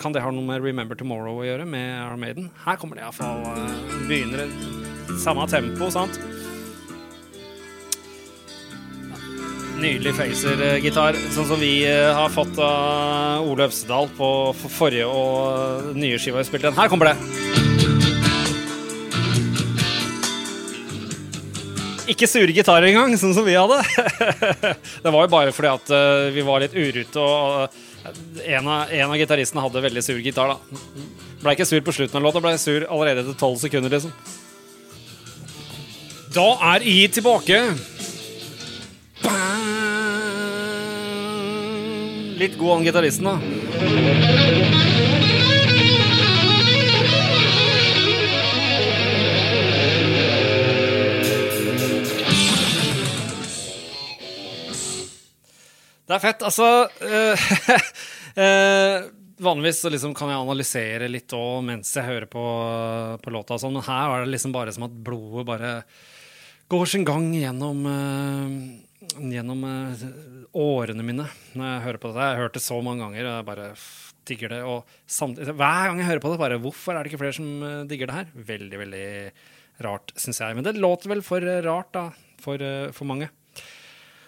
kan 0.00 0.12
det 0.12 0.22
ha 0.24 0.30
noe 0.32 0.44
med 0.44 0.64
Remember 0.64 0.98
Tomorrow 0.98 1.40
å 1.40 1.46
gjøre, 1.46 1.66
med 1.68 1.86
Iron 1.98 2.22
Maiden? 2.22 2.50
Her 2.64 2.78
kommer 2.80 2.98
det 2.98 3.06
iallfall 3.06 3.44
uh, 3.44 3.92
Begynner 4.08 4.46
i 4.46 5.20
samme 5.22 5.46
tempo, 5.50 5.90
sant? 5.92 6.18
Nydelig 9.76 10.14
Facer-gitar, 10.16 11.18
sånn 11.34 11.48
som 11.50 11.60
vi 11.60 11.82
eh, 11.84 12.08
har 12.16 12.32
fått 12.32 12.56
av 12.64 13.44
Ole 13.44 13.66
Øvstedal 13.66 14.08
på 14.16 14.28
forrige 14.72 15.04
og 15.04 15.90
eh, 15.90 15.90
nye 16.00 16.16
skiva 16.16 16.40
vi 16.40 16.48
spilte. 16.48 16.72
Her 16.72 16.88
kommer 16.88 17.12
det. 17.12 17.16
Ikke 22.06 22.28
sure 22.30 22.54
gitarer 22.54 22.88
engang, 22.88 23.12
sånn 23.20 23.34
som 23.36 23.44
vi 23.44 23.58
hadde. 23.58 23.82
det 25.04 25.12
var 25.12 25.26
jo 25.26 25.32
bare 25.32 25.52
fordi 25.52 25.72
at 25.74 25.92
eh, 25.92 26.30
vi 26.32 26.44
var 26.46 26.64
litt 26.64 26.76
urute, 26.76 27.20
og 27.20 27.66
eh, 27.66 27.84
en 28.44 28.68
av, 28.68 28.92
av 29.06 29.16
gitaristene 29.20 29.64
hadde 29.64 29.82
veldig 29.84 30.02
sur 30.04 30.20
gitar, 30.22 30.54
da. 30.54 30.82
Blei 31.42 31.54
ikke 31.56 31.68
sur 31.68 31.82
på 31.84 31.94
slutten 31.94 32.20
av 32.20 32.26
låta, 32.26 32.42
blei 32.44 32.56
sur 32.60 32.86
allerede 32.88 33.24
etter 33.24 33.38
tolv 33.40 33.60
sekunder, 33.62 33.92
liksom. 33.92 34.12
Da 36.36 36.46
er 36.74 36.84
I 36.84 36.96
tilbake. 37.08 37.60
Litt 42.36 42.58
god 42.60 42.74
han 42.76 42.88
gitaristen, 42.90 43.30
da. 43.32 44.65
Det 56.06 56.14
er 56.14 56.22
fett. 56.22 56.42
Altså 56.46 56.66
uh, 56.86 57.46
Vanligvis 59.46 59.82
liksom 59.90 60.14
kan 60.16 60.30
jeg 60.32 60.40
analysere 60.40 61.08
litt 61.10 61.32
òg 61.36 61.64
mens 61.66 61.90
jeg 61.92 62.06
hører 62.06 62.28
på, 62.30 62.42
på 63.20 63.32
låta, 63.34 63.58
sånn, 63.60 63.74
men 63.76 63.84
her 63.84 64.14
er 64.14 64.24
det 64.24 64.32
liksom 64.32 64.54
bare 64.54 64.72
som 64.72 64.86
at 64.86 64.94
blodet 64.94 65.44
bare 65.48 65.72
går 66.72 66.88
sin 66.88 67.04
gang 67.06 67.28
gjennom 67.36 67.84
uh, 67.84 68.48
Gjennom 69.06 69.60
årene 70.56 71.04
mine 71.04 71.26
når 71.54 71.66
jeg 71.68 71.82
hører 71.84 71.98
på 72.00 72.08
dette. 72.10 72.24
Jeg 72.24 72.32
har 72.32 72.40
hørt 72.42 72.56
det 72.56 72.62
så 72.64 72.78
mange 72.82 73.04
ganger, 73.04 73.28
jeg 73.28 73.46
bare 73.46 73.66
digger 74.26 74.50
det. 74.50 74.58
Og 74.66 74.96
samtidig, 75.06 75.54
hver 75.60 75.84
gang 75.86 76.00
jeg 76.00 76.08
hører 76.08 76.22
på 76.24 76.32
det, 76.32 76.40
bare 76.40 76.58
Hvorfor 76.64 76.96
er 76.96 77.04
det 77.04 77.12
ikke 77.12 77.20
flere 77.20 77.36
som 77.36 77.86
digger 77.86 78.10
det 78.10 78.16
her? 78.16 78.32
Veldig, 78.50 78.80
veldig 78.82 79.04
rart, 79.86 80.10
syns 80.18 80.40
jeg. 80.42 80.56
Men 80.58 80.66
det 80.66 80.74
låter 80.80 81.12
vel 81.12 81.22
for 81.24 81.44
rart, 81.68 81.92
da, 81.94 82.08
for, 82.42 82.66
for 82.96 83.08
mange. 83.12 83.30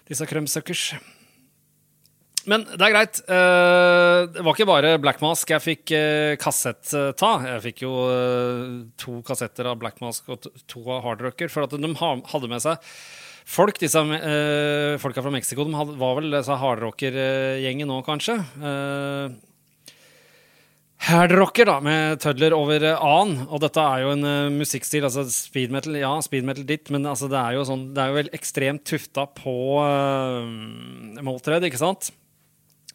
Disse 0.08 0.28
krømsuckers. 0.28 0.92
Men 2.48 2.64
det 2.64 2.80
er 2.80 2.94
greit. 2.94 3.20
Eh, 3.28 4.20
det 4.32 4.44
var 4.44 4.56
ikke 4.56 4.68
bare 4.68 4.96
Black 5.02 5.22
Mask 5.24 5.50
jeg 5.52 5.64
fikk 5.64 5.94
uh, 5.94 6.34
kassett 6.40 6.92
eh, 6.96 7.10
ta. 7.18 7.34
Jeg 7.44 7.64
fikk 7.66 7.84
jo 7.84 7.94
eh, 8.08 8.62
to 9.00 9.18
kassetter 9.26 9.68
av 9.68 9.78
Black 9.82 10.00
Mask 10.04 10.28
og 10.32 10.48
to 10.66 10.84
av 10.86 11.02
Hard 11.04 11.24
Rocker. 11.26 11.52
For 11.52 11.66
at 11.66 11.76
de 11.76 11.92
hadde 11.98 12.50
med 12.50 12.64
seg 12.64 12.92
folk, 13.48 13.80
disse 13.80 14.00
uh, 14.00 14.96
folka 15.00 15.24
fra 15.24 15.32
Mexico. 15.32 15.64
De 15.64 15.98
var 16.00 16.16
vel 16.18 16.32
disse 16.34 16.56
hardrocker-gjengen 16.62 17.88
nå, 17.88 18.00
kanskje. 18.06 18.36
Uh, 18.60 19.36
Hardrocker, 21.08 21.68
da, 21.68 21.78
med 21.80 22.18
tødler 22.20 22.54
over 22.56 22.82
eh, 22.84 22.98
A-en. 22.98 23.36
Og 23.46 23.62
dette 23.62 23.80
er 23.80 24.02
jo 24.02 24.14
en 24.16 24.26
uh, 24.26 24.52
musikkstil, 24.52 25.06
altså 25.06 25.24
speed 25.30 25.72
metal, 25.72 25.94
ja, 25.96 26.10
speed 26.24 26.46
metal 26.48 26.66
ditt, 26.68 26.90
men 26.92 27.06
altså, 27.06 27.30
det 27.30 27.38
er 27.38 27.54
jo 27.56 27.66
sånn 27.68 27.84
Det 27.94 28.02
er 28.02 28.10
jo 28.10 28.18
vel 28.18 28.32
ekstremt 28.36 28.84
tufta 28.88 29.28
på 29.38 29.54
uh, 29.78 31.22
Moltred, 31.24 31.64
ikke 31.68 31.80
sant? 31.80 32.10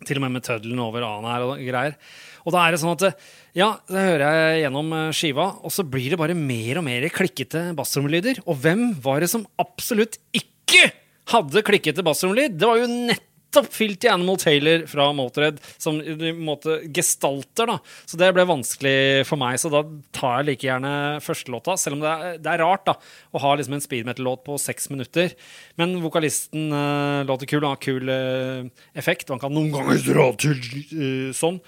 Til 0.07 0.19
og 0.19 0.25
med 0.25 0.35
med 0.37 0.45
tøddelen 0.45 0.81
over 0.83 1.05
A-en 1.07 1.27
her 1.29 1.45
og 1.47 1.63
greier. 1.63 1.97
Og 2.43 2.55
da 2.55 2.63
er 2.63 2.75
det 2.75 2.81
sånn 2.81 2.95
at 2.95 3.05
eh, 3.07 3.27
ja, 3.59 3.69
det 3.89 4.05
hører 4.07 4.23
jeg 4.27 4.63
gjennom 4.65 4.95
eh, 4.97 5.11
skiva, 5.15 5.49
og 5.63 5.73
så 5.73 5.85
blir 5.87 6.13
det 6.13 6.19
bare 6.19 6.37
mer 6.37 6.81
og 6.81 6.87
mer 6.87 7.07
klikkete 7.13 7.69
bassromlyder. 7.77 8.43
Og 8.47 8.59
hvem 8.63 8.89
var 9.03 9.23
det 9.23 9.31
som 9.31 9.45
absolutt 9.61 10.19
ikke 10.35 10.89
hadde 11.31 11.63
klikkete 11.65 12.03
bassromlyd? 12.05 12.57
Det 12.59 12.67
var 12.69 12.81
jo 12.83 12.89
nettopp 12.91 13.29
Filty 13.61 14.09
Animal 14.09 14.39
Taylor 14.41 14.87
fra 14.89 15.11
Motorhead 15.13 15.61
som 15.77 15.99
i 16.01 16.15
en 16.31 16.41
måte 16.43 16.79
gestalter, 16.89 17.69
da. 17.69 17.77
Så 18.09 18.17
det 18.17 18.31
ble 18.33 18.47
vanskelig 18.49 19.23
for 19.29 19.37
meg, 19.41 19.59
så 19.61 19.69
da 19.69 19.83
tar 20.15 20.39
jeg 20.39 20.49
like 20.49 20.67
gjerne 20.67 20.93
førstelåta, 21.21 21.77
selv 21.77 21.99
om 21.99 22.03
det 22.03 22.11
er, 22.11 22.41
det 22.41 22.53
er 22.55 22.63
rart 22.65 22.87
da, 22.89 22.97
å 23.29 23.43
ha 23.45 23.53
liksom 23.59 23.77
en 23.77 23.85
speed 23.85 24.09
metal-låt 24.09 24.43
på 24.47 24.57
seks 24.61 24.89
minutter. 24.89 25.37
Men 25.77 25.99
vokalisten 26.01 26.73
uh, 26.73 27.21
låter 27.29 27.49
kul, 27.53 27.61
han 27.61 27.75
har 27.75 27.83
kul 27.83 28.09
uh, 28.09 28.85
effekt, 28.97 29.29
han 29.29 29.41
kan 29.41 29.53
noen 29.53 29.73
ganger 29.75 30.01
dra 30.09 30.29
til 30.41 30.57
uh, 30.57 31.29
sånn 31.35 31.61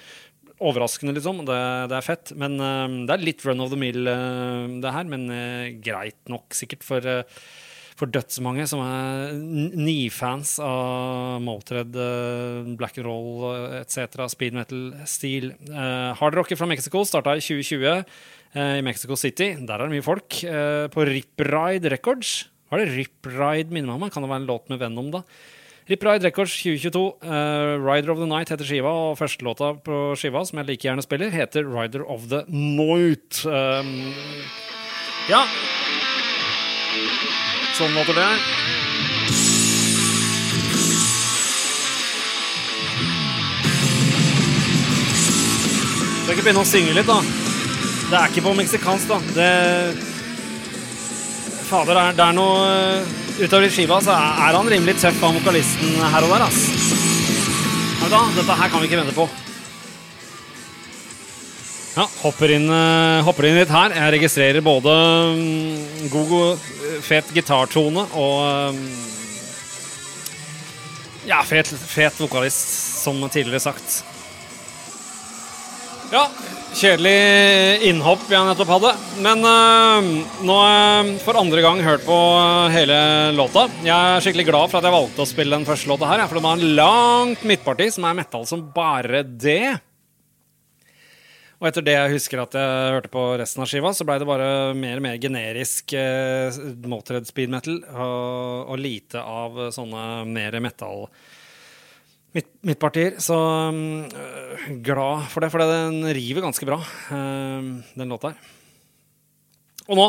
overraskende, 0.64 1.12
liksom. 1.18 1.44
Det, 1.48 1.60
det 1.92 1.98
er 1.98 2.06
fett. 2.06 2.32
Men 2.40 2.58
uh, 2.62 2.88
det 3.08 3.16
er 3.16 3.24
litt 3.28 3.44
run 3.46 3.64
of 3.64 3.74
the 3.74 3.80
mill, 3.80 4.08
uh, 4.08 4.66
det 4.82 4.94
her. 4.96 5.08
Men 5.12 5.28
uh, 5.28 5.68
greit 5.84 6.18
nok, 6.32 6.48
sikkert, 6.56 6.86
for, 6.88 7.04
for 7.96 8.12
dødsmange 8.12 8.66
som 8.68 8.82
er 8.84 9.36
ni-fans 9.80 10.58
av 10.60 11.40
Motred, 11.44 11.96
uh, 11.96 12.76
black 12.76 12.98
and 13.00 13.08
roll 13.08 13.46
uh, 13.48 13.80
etc., 13.80 14.26
speed 14.32 14.58
metal-stil. 14.58 15.54
Hardrocker 15.72 16.20
Hard 16.20 16.40
Rocker 16.42 16.60
fra 16.60 16.68
Mexico 16.68 17.06
starta 17.08 17.38
i 17.38 17.44
2020 17.44 18.04
eh, 18.56 18.78
i 18.80 18.86
Mexico 18.86 19.16
City. 19.20 19.54
Der 19.60 19.76
er 19.76 19.86
det 19.88 19.96
mye 19.96 20.06
folk. 20.06 20.44
eh, 20.44 20.88
på 20.92 21.06
Rip 21.08 21.40
Ride 21.40 21.92
Records. 21.92 22.48
Hva 22.70 22.80
er 22.80 22.86
det 22.86 22.96
Rip 22.98 23.30
minner 23.72 23.94
meg 23.94 24.02
om? 24.02 24.10
Kan 24.10 24.24
det 24.24 24.32
være 24.32 24.42
en 24.44 24.50
låt 24.50 24.70
med 24.70 24.80
Venom, 24.80 25.12
da? 25.12 25.24
Rip 25.88 26.04
Ride 26.04 26.26
Records 26.26 26.56
2022. 26.64 27.18
eh, 27.22 27.78
Rider 27.78 28.12
of 28.12 28.18
the 28.18 28.26
Night 28.26 28.50
heter 28.50 28.66
skiva, 28.66 28.90
og 28.90 29.18
førstelåta 29.20 29.76
på 29.84 30.16
skiva, 30.18 30.46
som 30.46 30.60
jeg 30.60 30.68
like 30.68 30.88
gjerne 30.88 31.06
spiller, 31.06 31.30
heter 31.30 31.64
Rider 31.64 32.04
of 32.10 32.28
the 32.30 32.44
Night. 32.50 33.46
Um, 33.46 34.14
ja. 35.30 35.46
Sånn 37.76 37.92
måtte 37.92 38.14
det. 38.16 38.26
Skal 46.24 46.38
ikke 46.38 46.46
begynne 46.46 46.64
å 46.64 46.70
synge 46.70 46.94
litt, 46.96 47.10
da? 47.10 47.20
Det 48.06 48.16
er 48.16 48.32
ikke 48.32 48.46
på 48.46 48.54
meksikansk, 48.62 49.12
da. 49.12 49.20
Det 49.36 49.50
Fader, 51.66 52.00
det 52.16 52.22
er, 52.22 52.36
noe 52.38 52.66
eh, 52.70 53.14
Utover 53.42 53.66
i 53.66 53.72
skiva 53.74 53.98
så 54.06 54.14
er 54.14 54.54
han 54.56 54.70
rimelig 54.70 55.00
tøff 55.02 55.24
av 55.26 55.34
vokalisten 55.36 55.98
her 56.14 56.28
og 56.28 56.32
der, 56.32 56.46
ass. 56.46 56.60
Men 58.04 58.14
da, 58.14 58.22
dette 58.38 58.58
her 58.62 58.72
kan 58.72 58.84
vi 58.84 58.88
ikke 58.88 59.02
vente 59.02 59.18
på. 59.18 59.28
Ja, 61.96 62.04
hopper 62.20 62.52
inn, 62.52 62.68
eh, 62.68 63.24
hopper 63.24 63.48
inn 63.48 63.56
litt 63.56 63.72
her. 63.72 63.94
Jeg 63.96 64.16
registrerer 64.18 64.64
både 64.64 64.96
mm, 65.38 66.10
god, 66.12 66.26
god, 66.28 66.66
eh, 66.90 66.98
fet 67.06 67.30
gitartone 67.36 68.04
og 68.20 68.76
mm, 68.76 68.90
Ja, 71.26 71.40
fet, 71.42 71.72
fet 71.90 72.20
vokalist, 72.22 72.68
som 73.02 73.24
tidligere 73.34 73.64
sagt. 73.64 74.04
Ja, 76.12 76.28
kjedelig 76.78 77.16
innhopp 77.90 78.28
jeg 78.30 78.46
nettopp 78.46 78.76
hadde. 78.76 78.92
Men 79.26 79.42
uh, 79.42 80.12
nå 80.46 80.60
har 80.60 80.76
jeg 80.76 81.16
for 81.24 81.40
andre 81.40 81.64
gang 81.66 81.82
hørt 81.82 82.06
på 82.06 82.20
hele 82.76 83.00
låta. 83.34 83.66
Jeg 83.82 83.96
er 83.96 84.22
skikkelig 84.22 84.46
glad 84.52 84.70
for 84.70 84.78
at 84.78 84.86
jeg 84.86 84.98
valgte 85.00 85.26
å 85.26 85.32
spille 85.32 85.58
den 85.58 85.66
første 85.66 85.90
låta 85.90 86.12
her. 86.12 86.28
For 86.30 86.38
den 86.38 86.46
har 86.46 86.62
en 86.62 86.78
langt 86.78 87.48
midtparti 87.48 87.90
som 87.96 88.06
er 88.06 88.20
metal 88.22 88.46
som 88.46 88.68
bare 88.76 89.26
det. 89.26 89.80
Og 91.66 91.72
etter 91.72 91.82
det 91.82 91.94
jeg 91.96 92.12
husker 92.14 92.38
at 92.44 92.54
jeg 92.54 92.90
hørte 92.94 93.10
på 93.10 93.22
resten 93.42 93.64
av 93.64 93.70
skiva, 93.72 93.90
så 93.90 94.06
blei 94.06 94.20
det 94.22 94.28
bare 94.30 94.50
mer 94.78 95.00
og 95.00 95.06
mer 95.08 95.16
generisk 95.18 95.96
eh, 95.98 96.54
Motörhead 96.86 97.26
speed 97.26 97.50
metal 97.50 97.80
og, 97.90 98.70
og 98.70 98.78
lite 98.78 99.18
av 99.18 99.58
sånne 99.74 100.04
mer 100.30 100.60
metal 100.62 101.08
midt, 102.38 102.52
midtpartier. 102.70 103.18
Så 103.18 103.40
øh, 103.74 104.68
glad 104.86 105.26
for 105.34 105.42
det, 105.42 105.50
for 105.56 105.66
den 105.66 106.06
river 106.14 106.46
ganske 106.46 106.70
bra, 106.70 106.78
øh, 107.18 107.74
den 107.98 108.14
låta 108.14 108.36
her. 108.36 108.54
Og 109.90 109.98
nå 109.98 110.08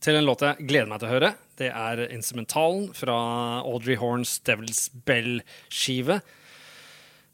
til 0.00 0.16
en 0.16 0.24
låt 0.30 0.46
jeg 0.46 0.70
gleder 0.72 0.88
meg 0.88 1.04
til 1.04 1.10
å 1.10 1.16
høre. 1.18 1.34
Det 1.60 1.68
er 1.68 2.06
instrumentalen 2.08 2.88
fra 2.96 3.20
Audrey 3.60 4.00
Horns 4.00 4.38
Devil's 4.40 4.86
Bell-skive. 5.04 6.22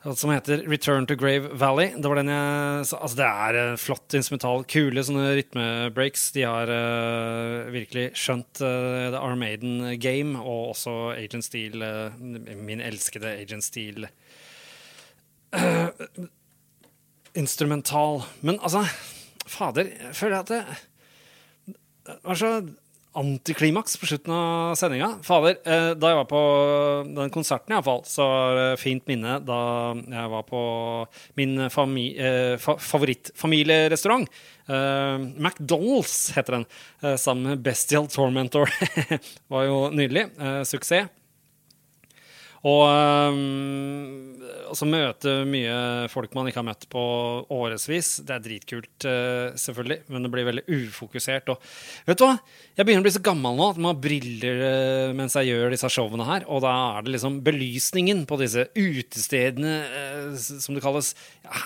Som 0.05 0.31
heter 0.35 0.67
Return 0.69 1.07
to 1.09 1.15
Grave 1.17 1.49
Valley. 1.57 1.95
Det 1.97 2.05
jeg 2.05 2.29
Altså, 2.29 3.17
det 3.17 3.25
er 3.25 3.57
uh, 3.73 3.77
flott 3.81 4.15
instrumental. 4.15 4.65
Kule 4.69 5.01
sånne 5.01 5.31
rytmebreaks. 5.39 6.27
De 6.37 6.45
har 6.45 6.69
uh, 6.69 7.73
virkelig 7.73 8.11
skjønt 8.21 8.61
uh, 8.61 9.09
The 9.15 9.23
Armaden 9.23 9.95
Game, 10.03 10.37
og 10.37 10.75
også 10.75 11.15
Agent 11.17 11.49
Steel, 11.49 11.81
min 12.21 12.85
elskede 12.85 13.33
Agent 13.33 13.65
Steel 13.65 14.09
instrumental. 17.35 18.27
Men 18.43 18.61
altså, 18.61 18.85
fader, 19.47 19.89
jeg 19.89 20.19
føler 20.21 20.43
at 20.43 20.53
det 20.53 20.65
det 22.05 22.19
var 22.21 22.37
så 22.37 22.49
antiklimaks 23.15 23.97
på 23.97 24.07
slutten 24.07 24.35
av 24.35 24.75
sendinga. 24.79 25.11
Fader, 25.23 25.57
eh, 25.65 25.91
da 25.95 26.11
jeg 26.11 26.19
var 26.21 26.29
på 26.31 26.43
den 27.09 27.33
konserten, 27.35 27.75
iallfall, 27.75 28.03
så 28.09 28.27
var 28.27 28.59
det 28.59 28.81
fint 28.83 29.07
minne 29.11 29.39
da 29.47 29.61
jeg 29.95 30.33
var 30.35 30.47
på 30.49 30.63
min 31.39 31.67
eh, 31.67 32.57
fa 32.59 32.77
favorittfamilierestaurant. 32.79 34.31
Eh, 34.67 35.19
McDonald's 35.39 36.33
heter 36.37 36.59
den, 36.61 36.69
sammen 37.19 37.55
med 37.55 37.67
Bestial 37.67 38.09
Tormentor. 38.11 38.71
var 39.53 39.69
jo 39.69 39.85
nydelig. 39.95 40.29
Suksess. 40.67 41.11
Og 42.65 42.83
um, 42.89 44.35
altså 44.71 44.87
møte 44.89 45.33
mye 45.49 45.75
folk 46.09 46.33
man 46.37 46.49
ikke 46.49 46.63
har 46.63 46.67
møtt 46.71 46.87
på 46.93 47.03
årevis. 47.53 48.23
Det 48.25 48.33
er 48.33 48.45
dritkult, 48.47 49.05
uh, 49.05 49.53
selvfølgelig, 49.61 49.99
men 50.09 50.25
det 50.25 50.31
blir 50.33 50.49
veldig 50.49 50.65
ufokusert. 50.73 51.53
Og 51.53 51.61
vet 52.09 52.21
du 52.21 52.25
hva? 52.25 52.39
Jeg 52.73 52.89
begynner 52.89 53.05
å 53.05 53.07
bli 53.07 53.15
så 53.19 53.23
gammel 53.25 53.59
nå 53.59 53.69
at 53.75 53.83
man 53.83 53.93
har 53.93 54.01
briller 54.07 54.65
uh, 54.65 55.13
mens 55.17 55.37
jeg 55.37 55.53
gjør 55.53 55.77
disse 55.77 55.93
showene 55.93 56.29
her. 56.31 56.49
Og 56.49 56.65
da 56.65 56.73
er 56.97 57.05
det 57.05 57.15
liksom 57.19 57.39
belysningen 57.45 58.25
på 58.31 58.41
disse 58.41 58.67
utestedene, 58.73 59.77
uh, 59.85 60.41
som 60.41 60.73
det 60.73 60.85
kalles. 60.87 61.13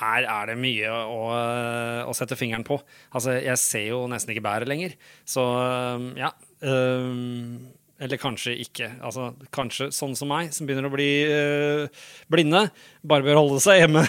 Her 0.03 0.27
er 0.27 0.51
det 0.51 0.59
mye 0.59 0.91
å, 0.91 1.23
å, 2.11 2.19
sette 2.19 2.39
fingeren 2.39 2.67
på. 2.67 2.81
Altså, 3.15 3.39
jeg 3.39 3.63
ser 3.63 3.91
jo 3.93 4.03
nesten 4.11 4.35
ikke 4.35 4.47
bæret 4.51 4.71
lenger. 4.71 4.99
Så 5.29 5.47
ja. 6.19 6.35
Um, 6.59 7.78
eller 7.99 8.21
kanskje 8.21 8.55
ikke. 8.63 8.93
Altså, 9.05 9.33
kanskje 9.55 9.91
sånn 9.95 10.15
som 10.19 10.31
meg, 10.31 10.53
som 10.55 10.69
begynner 10.69 10.87
å 10.89 10.93
bli 10.95 11.11
øh, 11.27 12.03
blinde, 12.31 12.69
bare 13.03 13.27
bør 13.27 13.41
holde 13.43 13.63
seg 13.65 13.83
hjemme. 13.83 14.05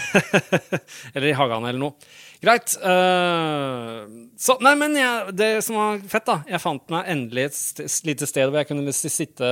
eller 1.16 1.30
i 1.32 1.38
hagen 1.38 1.66
eller 1.66 1.82
noe. 1.82 2.10
Greit. 2.40 2.78
Uh, 2.80 4.30
så, 4.40 4.56
nei, 4.64 4.76
men 4.80 4.96
jeg, 4.96 5.34
det 5.36 5.50
som 5.66 5.76
var 5.76 5.98
fett, 6.08 6.24
da 6.24 6.38
Jeg 6.48 6.64
fant 6.64 6.86
meg 6.94 7.10
endelig 7.12 7.50
et 7.50 8.06
lite 8.08 8.30
sted 8.30 8.48
hvor 8.48 8.62
jeg 8.62 8.70
kunne 8.70 8.94
sitte 8.96 9.50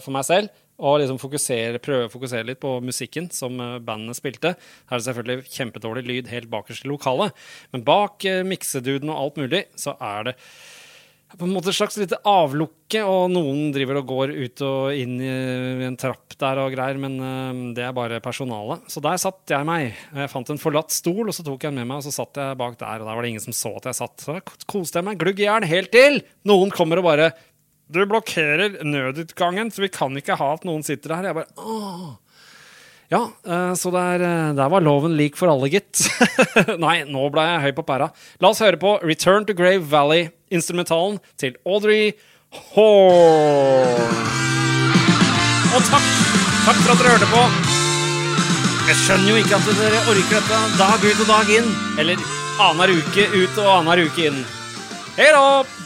for 0.00 0.16
meg 0.16 0.24
selv 0.24 0.62
og 0.82 0.98
liksom 0.98 1.18
fokusere, 1.20 1.80
prøve 1.82 2.08
å 2.08 2.12
fokusere 2.12 2.46
litt 2.48 2.60
på 2.62 2.74
musikken 2.82 3.28
som 3.34 3.58
eh, 3.60 3.78
bandene 3.84 4.16
spilte. 4.16 4.54
Her 4.90 4.96
er 4.96 5.02
det 5.02 5.08
selvfølgelig 5.08 5.52
kjempedårlig 5.54 6.04
lyd 6.08 6.30
helt 6.32 6.50
bakerst 6.52 6.86
i 6.86 6.90
lokalet, 6.90 7.36
men 7.74 7.84
bak 7.86 8.24
uh, 8.26 8.40
mikseduden 8.46 9.12
og 9.12 9.20
alt 9.20 9.42
mulig 9.44 9.66
så 9.78 9.94
er 10.02 10.30
det 10.30 10.36
på 11.38 11.46
en 11.46 11.52
måte 11.54 11.70
et 11.72 11.76
slags 11.76 11.96
lite 12.00 12.18
avlukke, 12.28 13.02
og 13.08 13.30
noen 13.32 13.70
driver 13.74 14.00
og 14.00 14.08
går 14.10 14.32
ut 14.36 14.62
og 14.66 14.96
inn 14.98 15.14
i 15.22 15.86
en 15.86 15.96
trapp 16.00 16.36
der 16.40 16.60
og 16.62 16.74
greier, 16.74 16.98
men 17.00 17.16
uh, 17.22 17.62
det 17.76 17.86
er 17.86 17.94
bare 17.96 18.20
personalet. 18.24 18.84
Så 18.92 19.02
der 19.04 19.20
satt 19.20 19.54
jeg 19.54 19.68
meg. 19.68 19.96
Jeg 20.16 20.32
fant 20.32 20.52
en 20.52 20.60
forlatt 20.60 20.92
stol, 20.94 21.24
og 21.26 21.36
så 21.36 21.44
tok 21.46 21.64
jeg 21.64 21.72
den 21.72 21.80
med 21.80 21.90
meg, 21.90 22.02
og 22.02 22.06
så 22.06 22.14
satt 22.22 22.40
jeg 22.40 22.58
bak 22.60 22.76
der, 22.80 23.00
og 23.00 23.08
der 23.08 23.16
var 23.16 23.24
det 23.24 23.32
ingen 23.32 23.46
som 23.46 23.56
så 23.56 23.74
at 23.78 23.88
jeg 23.90 24.00
satt. 24.02 24.26
Så 24.26 24.38
koste 24.68 25.00
jeg 25.00 25.08
meg 25.08 25.20
glugg 25.22 25.40
i 25.40 25.48
hjel 25.48 25.68
helt 25.70 25.94
til 25.94 26.20
noen 26.48 26.72
kommer 26.74 27.00
og 27.00 27.06
bare 27.06 27.32
Du 27.92 28.00
blokkerer 28.08 28.82
nødutgangen, 28.86 29.70
så 29.72 29.84
vi 29.84 29.92
kan 29.92 30.16
ikke 30.16 30.38
ha 30.40 30.52
at 30.56 30.66
noen 30.68 30.84
sitter 30.86 31.16
her. 31.18 31.30
Jeg 31.30 31.38
bare 31.40 31.52
åh. 31.60 32.12
Ja, 33.12 33.26
uh, 33.28 33.74
så 33.76 33.90
der, 33.92 34.22
uh, 34.24 34.54
der, 34.56 34.68
var 34.72 34.80
loven 34.80 35.18
lik 35.18 35.36
for 35.36 35.52
alle, 35.52 35.68
gitt. 35.68 36.00
Nei, 36.84 37.02
nå 37.04 37.26
ble 37.34 37.44
jeg 37.44 37.64
høy 37.66 37.72
på 37.76 37.84
pæra. 37.84 38.08
La 38.40 38.52
oss 38.54 38.62
høre 38.64 38.80
på 38.80 38.94
Return 39.04 39.44
to 39.44 39.56
Grave 39.56 39.84
Valley 39.90 40.30
instrumentalen 40.52 41.18
til 41.40 41.58
Audrey 41.68 42.14
Horn. 42.72 44.16
Og 45.72 45.84
takk! 45.90 46.08
Takk 46.62 46.78
for 46.78 46.94
at 46.94 47.02
dere 47.02 47.12
hørte 47.12 47.28
på. 47.28 47.44
Jeg 48.88 48.98
skjønner 49.04 49.28
jo 49.28 49.38
ikke 49.42 49.60
at 49.60 49.70
dere 49.82 50.02
orker 50.14 50.34
dette 50.40 50.62
dag 50.80 51.06
ut 51.06 51.22
og 51.26 51.30
dag 51.34 51.54
inn. 51.58 51.70
Eller 52.00 52.26
annenhver 52.62 52.96
uke 52.96 53.28
ut 53.36 53.62
og 53.62 53.70
annenhver 53.76 54.08
uke 54.08 54.28
inn. 54.30 54.42
Hei 55.18 55.32
da! 55.36 55.81